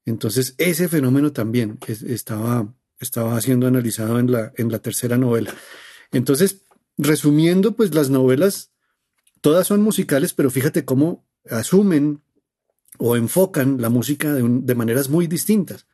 Entonces, 0.04 0.54
ese 0.58 0.88
fenómeno 0.88 1.32
también 1.32 1.78
estaba, 1.88 2.74
estaba 3.00 3.40
siendo 3.40 3.66
analizado 3.66 4.18
en 4.18 4.30
la, 4.30 4.52
en 4.56 4.70
la 4.70 4.78
tercera 4.78 5.16
novela. 5.16 5.54
Entonces, 6.12 6.62
resumiendo, 6.96 7.72
pues 7.72 7.94
las 7.94 8.10
novelas, 8.10 8.72
todas 9.40 9.66
son 9.66 9.82
musicales, 9.82 10.32
pero 10.32 10.50
fíjate 10.50 10.84
cómo 10.84 11.26
asumen 11.50 12.22
o 12.98 13.16
enfocan 13.16 13.80
la 13.80 13.90
música 13.90 14.32
de, 14.32 14.42
de 14.46 14.74
maneras 14.74 15.08
muy 15.08 15.26
distintas. 15.26 15.86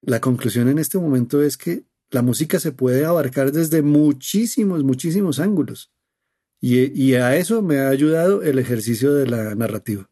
La 0.00 0.20
conclusión 0.20 0.68
en 0.68 0.78
este 0.78 0.98
momento 0.98 1.42
es 1.42 1.56
que 1.56 1.84
la 2.10 2.22
música 2.22 2.58
se 2.58 2.72
puede 2.72 3.04
abarcar 3.04 3.52
desde 3.52 3.82
muchísimos, 3.82 4.82
muchísimos 4.84 5.40
ángulos. 5.40 5.92
Y, 6.60 7.14
a 7.14 7.36
eso 7.36 7.62
me 7.62 7.78
ha 7.78 7.88
ayudado 7.88 8.42
el 8.42 8.58
ejercicio 8.58 9.14
de 9.14 9.28
la 9.28 9.54
narrativa. 9.54 10.08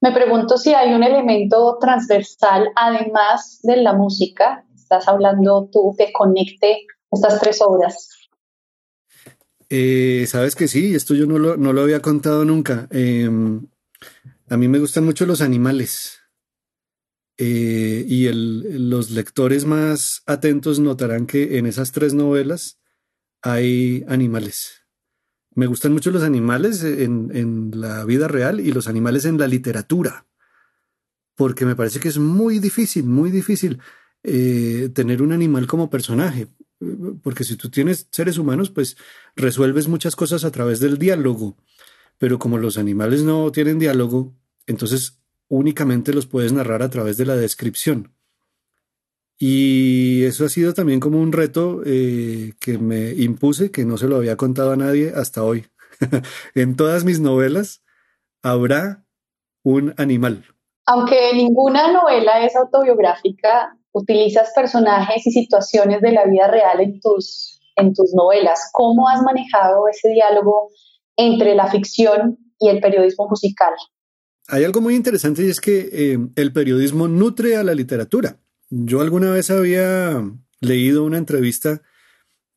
Me 0.00 0.12
pregunto 0.12 0.56
si 0.56 0.72
hay 0.72 0.94
un 0.94 1.02
elemento 1.02 1.76
transversal, 1.78 2.68
además 2.74 3.60
de 3.62 3.76
la 3.78 3.92
música, 3.92 4.64
estás 4.96 5.08
hablando 5.08 5.68
tú, 5.72 5.94
que 5.96 6.12
conecte 6.12 6.86
estas 7.10 7.40
tres 7.40 7.60
obras. 7.60 8.10
Eh, 9.68 10.24
Sabes 10.28 10.54
que 10.54 10.68
sí, 10.68 10.94
esto 10.94 11.14
yo 11.14 11.26
no 11.26 11.38
lo, 11.38 11.80
había 11.80 12.00
contado 12.00 12.44
nunca. 12.44 12.86
Em, 12.90 13.66
a 14.48 14.56
mí 14.56 14.68
me 14.68 14.78
gustan 14.78 15.04
mucho 15.04 15.26
los 15.26 15.40
animales. 15.40 16.20
Eh, 17.36 18.04
y 18.06 18.28
los 18.32 19.10
lectores 19.10 19.64
más 19.64 20.22
atentos 20.26 20.78
notarán 20.78 21.26
que 21.26 21.58
en 21.58 21.66
esas 21.66 21.90
tres 21.90 22.14
novelas 22.14 22.78
hay 23.42 24.04
animales. 24.06 24.84
Me 25.56 25.66
gustan 25.66 25.92
mucho 25.92 26.10
los 26.10 26.22
animales 26.22 26.82
en, 26.84 27.70
la 27.74 28.04
vida 28.04 28.28
real 28.28 28.60
y 28.60 28.72
los 28.72 28.88
animales 28.88 29.24
en 29.24 29.38
la 29.38 29.46
literatura, 29.46 30.26
porque 31.36 31.64
me 31.64 31.76
parece 31.76 32.00
que 32.00 32.08
es 32.08 32.18
muy 32.18 32.58
difícil, 32.58 33.04
muy 33.04 33.30
difícil 33.30 33.80
eh, 34.24 34.88
tener 34.94 35.22
un 35.22 35.32
animal 35.32 35.66
como 35.66 35.90
personaje, 35.90 36.48
porque 37.22 37.44
si 37.44 37.56
tú 37.56 37.70
tienes 37.70 38.08
seres 38.10 38.38
humanos, 38.38 38.70
pues 38.70 38.96
resuelves 39.36 39.86
muchas 39.86 40.16
cosas 40.16 40.44
a 40.44 40.50
través 40.50 40.80
del 40.80 40.98
diálogo, 40.98 41.56
pero 42.18 42.38
como 42.38 42.58
los 42.58 42.78
animales 42.78 43.22
no 43.22 43.52
tienen 43.52 43.78
diálogo, 43.78 44.32
entonces 44.66 45.18
únicamente 45.48 46.12
los 46.12 46.26
puedes 46.26 46.52
narrar 46.52 46.82
a 46.82 46.90
través 46.90 47.16
de 47.16 47.26
la 47.26 47.36
descripción. 47.36 48.12
Y 49.38 50.24
eso 50.24 50.44
ha 50.44 50.48
sido 50.48 50.74
también 50.74 51.00
como 51.00 51.20
un 51.20 51.32
reto 51.32 51.82
eh, 51.84 52.54
que 52.60 52.78
me 52.78 53.10
impuse, 53.12 53.70
que 53.70 53.84
no 53.84 53.98
se 53.98 54.08
lo 54.08 54.16
había 54.16 54.36
contado 54.36 54.72
a 54.72 54.76
nadie 54.76 55.12
hasta 55.14 55.42
hoy. 55.42 55.66
en 56.54 56.76
todas 56.76 57.04
mis 57.04 57.20
novelas 57.20 57.82
habrá 58.42 59.04
un 59.62 59.94
animal. 59.98 60.46
Aunque 60.86 61.32
ninguna 61.34 61.92
novela 61.92 62.44
es 62.44 62.54
autobiográfica, 62.56 63.76
utilizas 63.94 64.50
personajes 64.54 65.26
y 65.26 65.30
situaciones 65.30 66.02
de 66.02 66.12
la 66.12 66.26
vida 66.26 66.48
real 66.48 66.80
en 66.80 67.00
tus, 67.00 67.60
en 67.76 67.94
tus 67.94 68.12
novelas. 68.12 68.68
¿Cómo 68.72 69.08
has 69.08 69.22
manejado 69.22 69.88
ese 69.88 70.10
diálogo 70.10 70.70
entre 71.16 71.54
la 71.54 71.68
ficción 71.68 72.38
y 72.58 72.68
el 72.68 72.80
periodismo 72.80 73.28
musical? 73.28 73.72
Hay 74.48 74.64
algo 74.64 74.80
muy 74.80 74.96
interesante 74.96 75.44
y 75.44 75.48
es 75.48 75.60
que 75.60 75.88
eh, 75.92 76.18
el 76.36 76.52
periodismo 76.52 77.08
nutre 77.08 77.56
a 77.56 77.62
la 77.62 77.74
literatura. 77.74 78.36
Yo 78.68 79.00
alguna 79.00 79.30
vez 79.30 79.50
había 79.50 80.22
leído 80.60 81.04
una 81.04 81.18
entrevista 81.18 81.80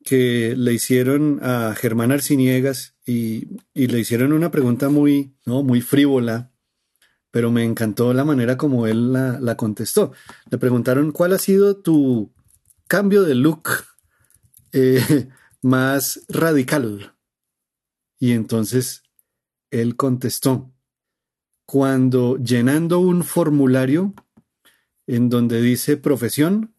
que 0.04 0.54
le 0.56 0.72
hicieron 0.72 1.38
a 1.42 1.74
Germán 1.76 2.10
Arciniegas 2.10 2.94
y, 3.06 3.46
le 3.74 3.98
hicieron 4.00 4.32
una 4.32 4.50
pregunta 4.50 4.88
muy, 4.88 5.36
¿no? 5.46 5.62
muy 5.62 5.82
frívola, 5.82 6.50
pero 7.30 7.50
me 7.50 7.64
encantó 7.64 8.12
la 8.12 8.24
manera 8.24 8.56
como 8.56 8.86
él 8.86 9.12
la, 9.12 9.56
contestó. 9.56 10.12
Le 10.50 10.58
preguntaron 10.58 11.12
cuál 11.12 11.32
ha 11.32 11.38
sido 11.38 11.76
tu 11.76 12.32
cambio 12.86 13.22
de 13.22 13.34
look 13.34 13.68
eh, 14.72 15.28
más 15.62 16.24
radical. 16.28 17.14
Y 18.18 18.32
entonces 18.32 19.02
él 19.70 19.96
contestó, 19.96 20.72
cuando 21.66 22.38
llenando 22.38 22.98
un 22.98 23.22
formulario 23.22 24.14
en 25.06 25.28
donde 25.28 25.60
dice 25.60 25.96
profesión, 25.96 26.74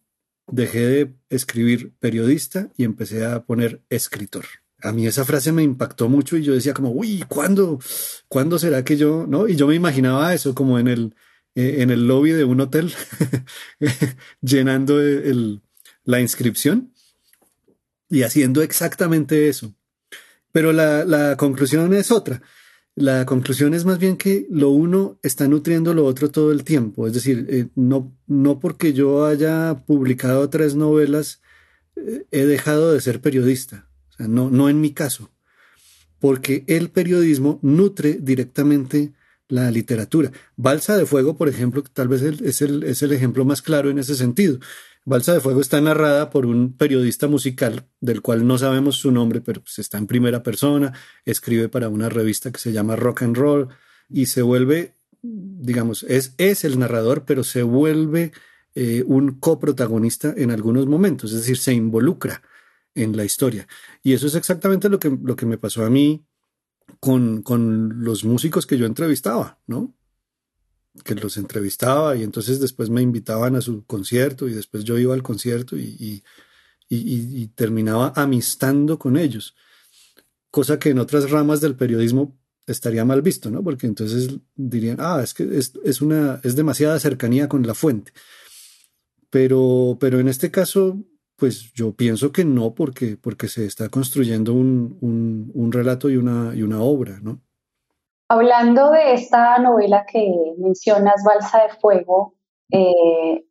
dejé 0.48 0.86
de 0.86 1.14
escribir 1.28 1.94
periodista 1.98 2.70
y 2.76 2.84
empecé 2.84 3.24
a 3.24 3.44
poner 3.44 3.84
escritor. 3.88 4.44
A 4.82 4.92
mí 4.92 5.06
esa 5.06 5.24
frase 5.24 5.52
me 5.52 5.62
impactó 5.62 6.08
mucho 6.08 6.36
y 6.36 6.42
yo 6.42 6.54
decía 6.54 6.74
como, 6.74 6.90
uy, 6.90 7.24
¿cuándo? 7.28 7.78
¿Cuándo 8.28 8.58
será 8.58 8.84
que 8.84 8.96
yo? 8.96 9.26
¿No? 9.28 9.48
Y 9.48 9.56
yo 9.56 9.66
me 9.66 9.74
imaginaba 9.74 10.34
eso 10.34 10.54
como 10.54 10.78
en 10.78 10.88
el, 10.88 11.14
eh, 11.54 11.76
en 11.78 11.90
el 11.90 12.06
lobby 12.06 12.30
de 12.32 12.44
un 12.44 12.60
hotel, 12.60 12.92
llenando 14.40 15.00
el, 15.00 15.60
la 16.04 16.20
inscripción 16.20 16.92
y 18.08 18.22
haciendo 18.22 18.62
exactamente 18.62 19.48
eso. 19.48 19.74
Pero 20.52 20.72
la, 20.72 21.04
la 21.04 21.36
conclusión 21.36 21.92
es 21.94 22.10
otra. 22.10 22.42
La 22.96 23.24
conclusión 23.24 23.72
es 23.72 23.84
más 23.84 23.98
bien 23.98 24.16
que 24.16 24.46
lo 24.50 24.70
uno 24.70 25.18
está 25.22 25.48
nutriendo 25.48 25.94
lo 25.94 26.04
otro 26.04 26.30
todo 26.30 26.52
el 26.52 26.64
tiempo. 26.64 27.06
Es 27.06 27.14
decir, 27.14 27.46
eh, 27.48 27.68
no, 27.74 28.16
no 28.26 28.58
porque 28.58 28.92
yo 28.92 29.26
haya 29.26 29.84
publicado 29.86 30.50
tres 30.50 30.74
novelas 30.74 31.40
eh, 31.96 32.26
he 32.30 32.44
dejado 32.44 32.92
de 32.92 33.00
ser 33.00 33.20
periodista. 33.20 33.88
No, 34.28 34.50
no 34.50 34.68
en 34.68 34.80
mi 34.80 34.92
caso. 34.92 35.30
Porque 36.18 36.64
el 36.66 36.90
periodismo 36.90 37.58
nutre 37.62 38.18
directamente 38.20 39.12
la 39.50 39.70
literatura. 39.70 40.30
Balsa 40.56 40.96
de 40.96 41.06
Fuego, 41.06 41.36
por 41.36 41.48
ejemplo, 41.48 41.82
tal 41.92 42.08
vez 42.08 42.22
es 42.22 42.62
el, 42.62 42.84
es 42.84 43.02
el 43.02 43.12
ejemplo 43.12 43.44
más 43.44 43.62
claro 43.62 43.90
en 43.90 43.98
ese 43.98 44.14
sentido. 44.14 44.58
Balsa 45.04 45.32
de 45.32 45.40
Fuego 45.40 45.60
está 45.60 45.80
narrada 45.80 46.30
por 46.30 46.46
un 46.46 46.74
periodista 46.76 47.26
musical 47.26 47.86
del 48.00 48.22
cual 48.22 48.46
no 48.46 48.58
sabemos 48.58 48.96
su 48.96 49.10
nombre, 49.10 49.40
pero 49.40 49.60
pues 49.62 49.78
está 49.78 49.98
en 49.98 50.06
primera 50.06 50.42
persona, 50.42 50.92
escribe 51.24 51.68
para 51.68 51.88
una 51.88 52.08
revista 52.08 52.52
que 52.52 52.58
se 52.60 52.72
llama 52.72 52.96
Rock 52.96 53.22
and 53.22 53.36
Roll 53.36 53.68
y 54.08 54.26
se 54.26 54.42
vuelve, 54.42 54.94
digamos, 55.22 56.04
es, 56.04 56.34
es 56.38 56.64
el 56.64 56.78
narrador, 56.78 57.24
pero 57.24 57.44
se 57.44 57.62
vuelve 57.62 58.32
eh, 58.74 59.02
un 59.06 59.40
coprotagonista 59.40 60.34
en 60.36 60.50
algunos 60.50 60.86
momentos, 60.86 61.32
es 61.32 61.40
decir, 61.40 61.56
se 61.56 61.72
involucra 61.72 62.42
en 62.94 63.16
la 63.16 63.24
historia. 63.24 63.66
Y 64.02 64.12
eso 64.12 64.26
es 64.26 64.34
exactamente 64.34 64.88
lo 64.88 64.98
que, 64.98 65.16
lo 65.22 65.36
que 65.36 65.46
me 65.46 65.58
pasó 65.58 65.84
a 65.84 65.90
mí 65.90 66.24
con, 66.98 67.42
con 67.42 68.04
los 68.04 68.24
músicos 68.24 68.66
que 68.66 68.78
yo 68.78 68.86
entrevistaba, 68.86 69.60
¿no? 69.66 69.94
que 71.04 71.14
los 71.14 71.36
entrevistaba 71.36 72.16
y 72.16 72.22
entonces 72.22 72.60
después 72.60 72.90
me 72.90 73.02
invitaban 73.02 73.56
a 73.56 73.60
su 73.60 73.84
concierto 73.84 74.48
y 74.48 74.54
después 74.54 74.84
yo 74.84 74.98
iba 74.98 75.14
al 75.14 75.22
concierto 75.22 75.76
y, 75.76 76.22
y, 76.88 77.46
terminaba 77.54 78.12
amistando 78.16 78.98
con 78.98 79.16
ellos, 79.16 79.54
cosa 80.50 80.78
que 80.78 80.90
en 80.90 80.98
otras 80.98 81.30
ramas 81.30 81.60
del 81.60 81.76
periodismo 81.76 82.36
estaría 82.66 83.04
mal 83.04 83.22
visto, 83.22 83.50
¿no? 83.50 83.62
Porque 83.62 83.86
entonces 83.86 84.30
dirían, 84.56 84.96
ah, 85.00 85.20
es 85.22 85.34
que 85.34 85.48
es, 85.56 86.00
una, 86.00 86.40
es 86.42 86.56
demasiada 86.56 86.98
cercanía 86.98 87.48
con 87.48 87.66
la 87.66 87.74
fuente. 87.74 88.12
Pero, 89.30 89.96
pero 90.00 90.18
en 90.18 90.28
este 90.28 90.50
caso, 90.50 90.98
pues 91.40 91.72
yo 91.72 91.96
pienso 91.96 92.30
que 92.30 92.44
no, 92.44 92.74
porque, 92.74 93.16
porque 93.16 93.48
se 93.48 93.64
está 93.64 93.88
construyendo 93.88 94.52
un, 94.52 94.98
un, 95.54 95.72
relato 95.72 96.10
y 96.10 96.18
una, 96.18 96.54
y 96.54 96.62
una 96.62 96.82
obra, 96.82 97.18
¿no? 97.22 97.40
Hablando 98.28 98.90
de 98.90 99.14
esta 99.14 99.58
novela 99.58 100.04
que 100.06 100.30
mencionas, 100.58 101.24
Balsa 101.24 101.62
de 101.62 101.70
Fuego, 101.80 102.34
eh, 102.70 103.42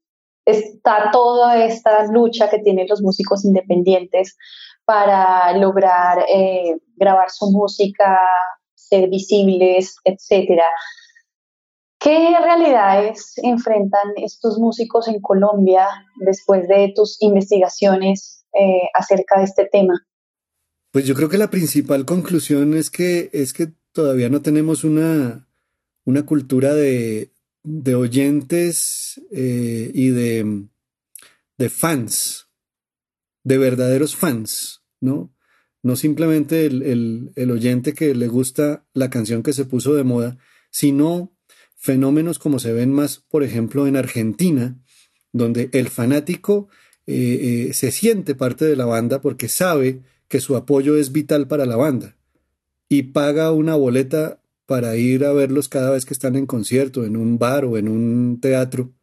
está 0.46 1.10
toda 1.12 1.66
esta 1.66 2.06
lucha 2.06 2.50
que 2.50 2.60
tienen 2.60 2.88
los 2.88 3.02
músicos 3.02 3.44
independientes 3.44 4.38
para 4.86 5.58
lograr 5.58 6.26
eh, 6.34 6.78
grabar 6.96 7.32
su 7.32 7.52
música, 7.52 8.20
ser 8.76 9.10
visibles, 9.10 9.96
etcétera. 10.04 10.66
¿Qué 12.00 12.30
realidades 12.42 13.34
enfrentan 13.44 14.14
estos 14.16 14.58
músicos 14.58 15.10
en 15.10 15.20
Colombia 15.20 15.86
después 16.16 16.66
de 16.70 16.94
tus 16.96 17.22
investigaciones 17.22 18.46
eh, 18.58 18.88
acerca 18.94 19.40
de 19.40 19.44
este 19.44 19.68
tema? 19.70 20.08
Pues 20.92 21.06
yo 21.06 21.14
creo 21.14 21.28
que 21.28 21.38
la 21.38 21.50
principal 21.50 22.06
conclusión 22.06 22.74
es 22.74 22.90
que, 22.90 23.30
es 23.34 23.52
que 23.52 23.74
todavía 23.92 24.30
no 24.30 24.42
tenemos 24.42 24.86
una, 24.86 25.50
una 26.06 26.26
cultura 26.26 26.74
de, 26.74 27.34
de 27.64 27.96
oyentes 27.96 29.22
eh, 29.32 29.92
y 29.94 30.10
de, 30.10 30.68
de 31.58 31.70
fans, 31.70 32.48
de 33.44 33.58
verdaderos 33.58 34.16
fans, 34.16 34.86
¿no? 35.02 35.36
No 35.84 35.98
simplemente 35.98 36.66
el, 36.66 37.32
el 37.36 37.52
oyente 37.52 37.94
que 37.94 38.16
le 38.16 38.28
gusta 38.28 38.86
la 38.94 39.10
canción 39.10 39.44
que 39.44 39.54
se 39.54 39.66
puso 39.66 39.96
de 39.96 40.04
moda, 40.04 40.38
sino 40.72 41.34
fenómenos 41.80 42.40
como 42.40 42.60
se 42.60 42.74
ven 42.74 42.94
más, 42.94 43.20
por 43.30 43.42
ejemplo, 43.44 43.88
en 43.88 43.96
Argentina, 43.96 44.78
donde 45.32 45.70
el 45.72 45.88
fanático 45.88 46.68
eh, 47.08 47.70
eh, 47.70 47.74
se 47.74 47.92
siente 47.92 48.36
parte 48.36 48.66
de 48.66 48.76
la 48.76 48.86
banda 48.86 49.22
porque 49.22 49.48
sabe 49.48 50.04
que 50.28 50.42
su 50.42 50.56
apoyo 50.56 50.98
es 50.98 51.12
vital 51.12 51.48
para 51.48 51.66
la 51.66 51.78
banda 51.78 52.18
y 52.90 53.04
paga 53.04 53.52
una 53.52 53.76
boleta 53.76 54.44
para 54.66 54.98
ir 54.98 55.24
a 55.24 55.32
verlos 55.32 55.70
cada 55.70 55.92
vez 55.92 56.06
que 56.06 56.14
están 56.14 56.36
en 56.36 56.46
concierto, 56.46 57.06
en 57.06 57.16
un 57.16 57.40
bar 57.40 57.66
o 57.66 57.78
en 57.78 57.88
un 57.88 58.40
teatro, 58.42 58.94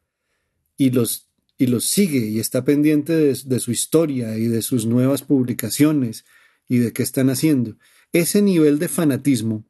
y 0.76 0.90
los, 0.90 1.30
y 1.56 1.66
los 1.66 1.86
sigue 1.86 2.26
y 2.26 2.38
está 2.38 2.64
pendiente 2.64 3.16
de, 3.16 3.36
de 3.42 3.58
su 3.58 3.72
historia 3.72 4.36
y 4.36 4.48
de 4.48 4.60
sus 4.60 4.84
nuevas 4.84 5.22
publicaciones 5.22 6.24
y 6.68 6.78
de 6.78 6.92
qué 6.92 7.02
están 7.02 7.30
haciendo. 7.30 7.78
Ese 8.12 8.42
nivel 8.42 8.78
de 8.78 8.88
fanatismo 8.88 9.64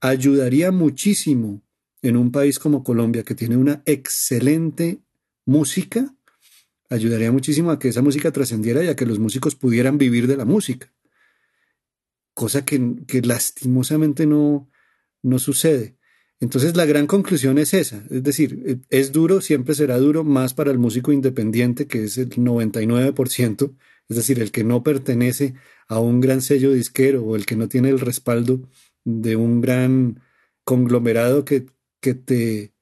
ayudaría 0.00 0.72
muchísimo 0.72 1.62
en 2.08 2.16
un 2.16 2.30
país 2.30 2.58
como 2.58 2.82
Colombia, 2.82 3.22
que 3.22 3.34
tiene 3.34 3.56
una 3.56 3.82
excelente 3.84 5.00
música, 5.44 6.14
ayudaría 6.90 7.32
muchísimo 7.32 7.70
a 7.70 7.78
que 7.78 7.88
esa 7.88 8.02
música 8.02 8.32
trascendiera 8.32 8.82
y 8.84 8.88
a 8.88 8.96
que 8.96 9.06
los 9.06 9.18
músicos 9.18 9.54
pudieran 9.54 9.98
vivir 9.98 10.26
de 10.26 10.36
la 10.36 10.44
música. 10.44 10.92
Cosa 12.34 12.64
que, 12.64 12.78
lastimosamente 13.22 14.26
no, 14.26 14.70
no 15.22 15.38
sucede. 15.38 15.96
Entonces 16.38 16.76
la 16.76 16.84
gran 16.84 17.06
conclusión 17.06 17.56
es 17.56 17.72
esa, 17.72 18.04
es 18.10 18.22
decir, 18.22 18.82
es 18.90 19.10
duro, 19.10 19.40
siempre 19.40 19.74
será 19.74 19.96
duro, 19.96 20.22
más 20.22 20.52
para 20.52 20.70
el 20.70 20.78
músico 20.78 21.10
independiente, 21.10 21.86
que 21.86 22.04
es 22.04 22.18
el 22.18 22.28
99%, 22.28 23.74
es 24.08 24.16
decir, 24.16 24.40
el 24.40 24.50
que 24.50 24.62
no 24.62 24.82
pertenece 24.82 25.54
a 25.88 25.98
un 25.98 26.20
gran 26.20 26.42
sello 26.42 26.72
disquero 26.72 27.24
o 27.24 27.36
el 27.36 27.46
que 27.46 27.56
no 27.56 27.68
tiene 27.68 27.88
el 27.88 28.00
respaldo 28.00 28.60
de 29.04 29.36
un 29.36 29.62
gran 29.62 30.20
conglomerado 30.64 31.46
que, 31.46 31.66
que 32.06 32.14
te, 32.14 32.72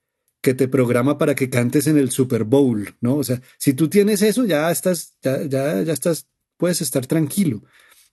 que 0.43 0.53
te 0.53 0.69
programa 0.69 1.17
para 1.17 1.35
que 1.35 1.49
cantes 1.49 1.87
en 1.87 1.97
el 1.97 2.11
Super 2.11 2.45
Bowl, 2.45 2.95
¿no? 3.01 3.17
O 3.17 3.25
sea, 3.25 3.41
si 3.57 3.73
tú 3.73 3.89
tienes 3.89 4.21
eso, 4.21 4.45
ya 4.45 4.71
estás, 4.71 5.17
ya, 5.23 5.43
ya, 5.45 5.81
ya 5.81 5.95
estás, 5.95 6.29
puedes 6.59 6.83
estar 6.83 7.07
tranquilo. 7.07 7.63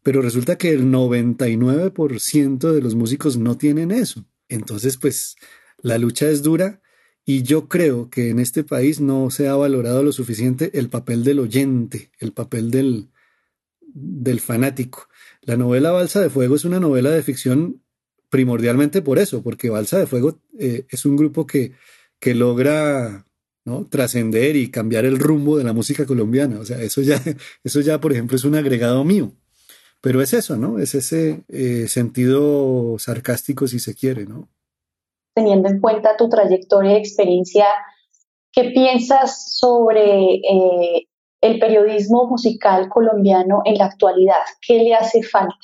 Pero 0.03 0.22
resulta 0.22 0.57
que 0.57 0.70
el 0.70 0.86
99% 0.86 2.72
de 2.72 2.82
los 2.82 2.95
músicos 2.95 3.36
no 3.36 3.57
tienen 3.57 3.91
eso. 3.91 4.26
Entonces, 4.47 4.95
pues, 4.95 5.36
la 5.82 5.97
lucha 5.97 6.30
es 6.30 6.43
dura 6.43 6.82
y 7.26 7.43
yo 7.43 7.68
creo 7.68 8.09
que 8.09 8.30
en 8.30 8.39
este 8.39 8.64
país 8.64 9.01
no 9.01 9.32
se 9.32 9.49
ha 9.49 9.55
valorado 9.55 10.03
lo 10.03 10.14
suficiente 10.14 10.80
el 10.80 10.88
papel 10.88 11.26
del 11.26 11.39
oyente, 11.39 12.09
el 12.20 12.32
papel 12.32 12.72
del, 12.72 13.09
del 13.82 14.39
fanático. 14.39 15.09
La 15.41 15.57
novela 15.57 15.91
Balsa 15.91 16.22
de 16.22 16.30
Fuego 16.30 16.55
es 16.55 16.64
una 16.64 16.80
novela 16.80 17.12
de 17.12 17.22
ficción 17.22 17.82
primordialmente 18.32 19.01
por 19.01 19.19
eso, 19.19 19.43
porque 19.43 19.69
Balsa 19.69 19.99
de 19.99 20.07
Fuego 20.07 20.39
eh, 20.57 20.86
es 20.89 21.05
un 21.05 21.17
grupo 21.17 21.45
que, 21.45 21.73
que 22.17 22.34
logra 22.34 23.27
¿no? 23.65 23.86
trascender 23.88 24.55
y 24.55 24.71
cambiar 24.71 25.03
el 25.03 25.19
rumbo 25.19 25.57
de 25.57 25.65
la 25.65 25.73
música 25.73 26.05
colombiana. 26.05 26.59
O 26.59 26.65
sea, 26.65 26.82
eso 26.82 27.01
ya, 27.01 27.21
eso 27.63 27.82
ya, 27.82 27.99
por 27.99 28.13
ejemplo, 28.13 28.38
es 28.38 28.45
un 28.45 28.55
agregado 28.55 29.03
mío. 29.03 29.34
Pero 29.99 30.21
es 30.21 30.34
eso, 30.34 30.55
¿no? 30.55 30.79
Es 30.79 30.95
ese 30.95 31.43
eh, 31.49 31.88
sentido 31.88 32.97
sarcástico, 32.97 33.67
si 33.67 33.79
se 33.79 33.93
quiere, 33.93 34.25
¿no? 34.25 34.47
Teniendo 35.36 35.67
en 35.69 35.79
cuenta 35.79 36.17
tu 36.17 36.29
trayectoria 36.29 36.93
y 36.93 37.01
experiencia, 37.01 37.65
¿qué 38.51 38.71
piensas 38.71 39.57
sobre 39.59 40.36
eh, 40.36 41.07
el 41.41 41.59
periodismo 41.59 42.27
musical 42.27 42.88
colombiano 42.88 43.61
en 43.65 43.77
la 43.77 43.86
actualidad? 43.86 44.41
¿Qué 44.65 44.79
le 44.79 44.95
hace 44.95 45.21
falta? 45.21 45.59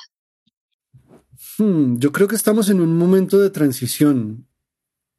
Hmm, 1.58 1.98
yo 1.98 2.12
creo 2.12 2.28
que 2.28 2.36
estamos 2.36 2.70
en 2.70 2.82
un 2.82 2.96
momento 2.98 3.40
de 3.40 3.50
transición. 3.50 4.48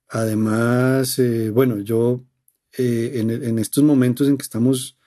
Además, 0.08 1.18
eh, 1.18 1.50
bueno, 1.50 1.78
yo 1.80 2.24
eh, 2.76 3.12
en, 3.16 3.58
estos 3.58 3.82
momentos 3.82 4.28
en 4.28 4.38
que 4.38 4.44
estamos 4.44 4.98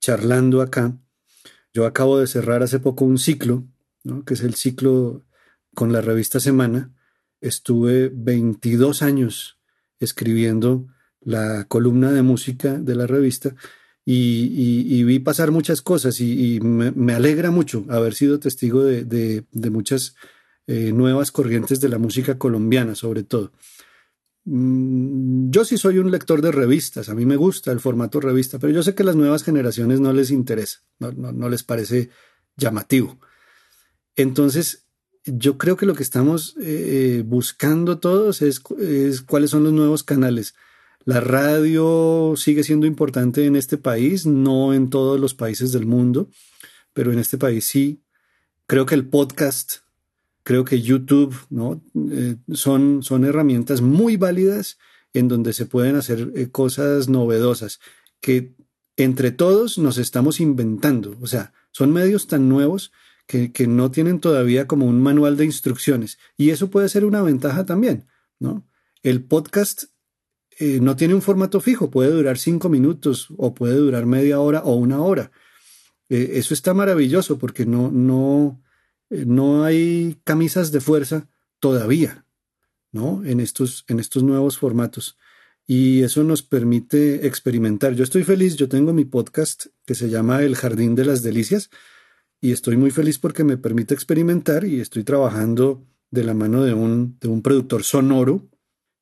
charlando 0.00 0.60
acá, 0.60 0.98
yo 1.72 1.86
acabo 1.86 2.18
de 2.18 2.26
cerrar 2.26 2.62
hace 2.62 2.78
poco 2.78 3.04
un 3.06 3.18
ciclo, 3.18 3.64
que 4.26 4.34
es 4.34 4.42
el 4.42 4.54
ciclo 4.54 5.24
con 5.74 5.92
la 5.92 6.02
revista 6.02 6.40
Semana. 6.40 6.94
Estuve 7.40 8.10
22 8.12 9.02
años 9.02 9.58
escribiendo 9.98 10.88
la 11.20 11.64
columna 11.68 12.12
de 12.12 12.22
música 12.22 12.74
de 12.74 12.94
la 12.94 13.06
revista 13.06 13.54
y, 14.04 15.02
vi 15.04 15.18
pasar 15.20 15.50
muchas 15.50 15.82
cosas 15.82 16.20
y, 16.20 16.60
me, 16.60 17.14
alegra 17.14 17.50
mucho 17.50 17.84
haber 17.88 18.14
sido 18.14 18.38
testigo 18.38 18.84
de, 18.84 19.04
de 19.04 19.70
muchas 19.70 20.14
eh, 20.66 20.92
nuevas 20.92 21.30
corrientes 21.30 21.80
de 21.80 21.88
la 21.88 21.98
música 21.98 22.38
colombiana, 22.38 22.94
sobre 22.94 23.22
todo. 23.22 23.52
Mm, 24.46 25.50
yo 25.50 25.64
sí 25.64 25.76
soy 25.76 25.98
un 25.98 26.10
lector 26.12 26.40
de 26.40 26.52
revistas, 26.52 27.08
a 27.08 27.14
mí 27.14 27.26
me 27.26 27.36
gusta 27.36 27.72
el 27.72 27.80
formato 27.80 28.20
revista, 28.20 28.58
pero 28.60 28.72
yo 28.72 28.82
sé 28.82 28.94
que 28.94 29.02
a 29.02 29.06
las 29.06 29.16
nuevas 29.16 29.42
generaciones 29.42 29.98
no 30.00 30.12
les 30.12 30.30
interesa, 30.30 30.82
no, 30.98 31.48
les 31.48 31.64
parece 31.64 32.10
llamativo. 32.56 33.18
Entonces, 34.14 34.86
yo 35.24 35.58
creo 35.58 35.76
que 35.76 35.86
lo 35.86 35.94
que 35.94 36.04
estamos 36.04 36.56
eh, 36.60 37.24
buscando 37.26 37.98
todos 37.98 38.40
es, 38.40 38.60
cuáles 38.60 39.50
son 39.50 39.64
los 39.64 39.72
nuevos 39.72 40.04
canales. 40.04 40.54
La 41.04 41.20
radio 41.20 42.34
sigue 42.36 42.62
siendo 42.62 42.86
importante 42.86 43.46
en 43.46 43.56
este 43.56 43.78
país, 43.78 44.26
no 44.26 44.74
en 44.74 44.90
todos 44.90 45.18
los 45.18 45.34
países 45.34 45.72
del 45.72 45.86
mundo, 45.86 46.30
pero 46.92 47.12
en 47.12 47.18
este 47.18 47.36
país 47.36 47.64
sí. 47.64 48.02
Creo 48.66 48.86
que 48.86 48.94
el 48.94 49.08
podcast 49.08 49.85
creo 50.46 50.64
que 50.64 50.80
YouTube 50.80 51.34
¿no? 51.50 51.82
Eh, 52.12 52.36
son, 52.52 53.02
son 53.02 53.24
herramientas 53.24 53.80
muy 53.80 54.16
válidas 54.16 54.78
en 55.12 55.26
donde 55.26 55.52
se 55.52 55.66
pueden 55.66 55.96
hacer 55.96 56.30
eh, 56.36 56.50
cosas 56.52 57.08
novedosas 57.08 57.80
que 58.20 58.54
entre 58.96 59.32
todos 59.32 59.76
nos 59.76 59.98
estamos 59.98 60.38
inventando. 60.38 61.18
O 61.20 61.26
sea, 61.26 61.52
son 61.72 61.92
medios 61.92 62.28
tan 62.28 62.48
nuevos 62.48 62.92
que, 63.26 63.50
no 63.66 63.90
tienen 63.90 64.20
todavía 64.20 64.68
como 64.68 64.86
un 64.86 65.02
manual 65.02 65.36
de 65.36 65.46
instrucciones. 65.46 66.16
Y 66.36 66.50
eso 66.50 66.70
puede 66.70 66.88
ser 66.88 67.04
una 67.04 67.22
ventaja 67.22 67.66
también, 67.66 68.06
¿no? 68.38 68.64
El 69.02 69.24
podcast 69.24 69.86
eh, 70.60 70.78
no 70.80 70.94
tiene 70.94 71.16
un 71.16 71.22
formato 71.22 71.60
fijo, 71.60 71.90
puede 71.90 72.12
durar 72.12 72.38
cinco 72.38 72.68
minutos 72.68 73.26
o 73.36 73.52
puede 73.52 73.74
durar 73.74 74.06
media 74.06 74.38
hora 74.38 74.62
o 74.62 74.76
una 74.76 75.00
hora. 75.00 75.32
eso 76.08 76.54
está 76.54 76.72
maravilloso 76.72 77.36
porque 77.36 77.66
no, 77.66 77.90
no, 77.90 78.62
no 79.10 79.64
hay 79.64 80.18
camisas 80.24 80.72
de 80.72 80.80
fuerza 80.80 81.28
todavía, 81.60 82.26
¿no? 82.92 83.24
En 83.24 83.40
estos, 83.40 83.84
en 83.88 84.00
estos 84.00 84.22
nuevos 84.22 84.58
formatos. 84.58 85.16
Y 85.66 86.02
eso 86.02 86.22
nos 86.22 86.42
permite 86.42 87.26
experimentar. 87.26 87.94
Yo 87.94 88.04
estoy 88.04 88.22
feliz, 88.22 88.56
yo 88.56 88.68
tengo 88.68 88.92
mi 88.92 89.04
podcast 89.04 89.66
que 89.84 89.94
se 89.94 90.08
llama 90.08 90.42
El 90.42 90.54
Jardín 90.54 90.94
de 90.94 91.04
las 91.04 91.22
Delicias 91.22 91.70
y 92.40 92.52
estoy 92.52 92.76
muy 92.76 92.90
feliz 92.90 93.18
porque 93.18 93.44
me 93.44 93.56
permite 93.56 93.94
experimentar 93.94 94.64
y 94.64 94.80
estoy 94.80 95.02
trabajando 95.02 95.84
de 96.10 96.24
la 96.24 96.34
mano 96.34 96.62
de 96.62 96.72
un, 96.72 97.18
de 97.20 97.28
un 97.28 97.42
productor 97.42 97.82
sonoro 97.82 98.48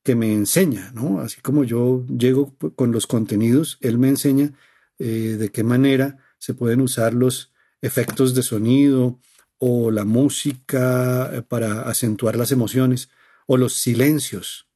que 0.02 0.14
me 0.14 0.32
enseña, 0.32 0.92
¿no? 0.94 1.20
Así 1.20 1.40
como 1.40 1.64
yo 1.64 2.06
llego 2.06 2.54
con 2.76 2.92
los 2.92 3.06
contenidos, 3.06 3.78
él 3.80 3.98
me 3.98 4.08
enseña 4.08 4.52
eh, 4.98 5.36
de 5.38 5.50
qué 5.50 5.64
manera 5.64 6.18
se 6.38 6.54
pueden 6.54 6.80
usar 6.80 7.14
los 7.14 7.52
efectos 7.80 8.34
de 8.34 8.42
sonido, 8.42 9.18
o 9.66 9.90
la 9.90 10.04
música 10.04 11.30
eh, 11.32 11.40
para 11.40 11.88
acentuar 11.88 12.36
las 12.36 12.52
emociones, 12.52 13.08
o 13.46 13.56
los 13.56 13.72
silencios. 13.72 14.68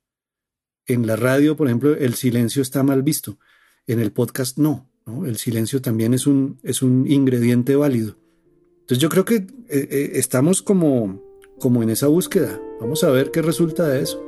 En 0.87 1.07
la 1.07 1.15
radio, 1.15 1.59
por 1.59 1.67
ejemplo, 1.67 1.95
el 1.95 2.15
silencio 2.15 2.63
está 2.63 2.83
mal 2.83 3.03
visto. 3.03 3.39
En 3.87 4.01
el 4.01 4.13
podcast 4.13 4.57
no. 4.57 4.91
El 5.27 5.37
silencio 5.37 5.83
también 5.83 6.15
es 6.15 6.27
un, 6.27 6.59
es 6.63 6.81
un 6.81 7.05
ingrediente 7.07 7.77
válido. 7.77 8.17
Entonces 8.81 8.99
yo 8.99 9.11
creo 9.11 9.27
que 9.27 9.35
eh, 9.35 9.47
eh, 9.69 10.11
estamos 10.15 10.63
como, 10.63 11.23
como 11.59 11.83
en 11.83 11.91
esa 11.91 12.07
búsqueda. 12.07 12.59
Vamos 12.81 13.05
a 13.05 13.11
ver 13.11 13.31
qué 13.31 13.43
resulta 13.43 13.87
de 13.87 14.01
eso. 14.01 14.28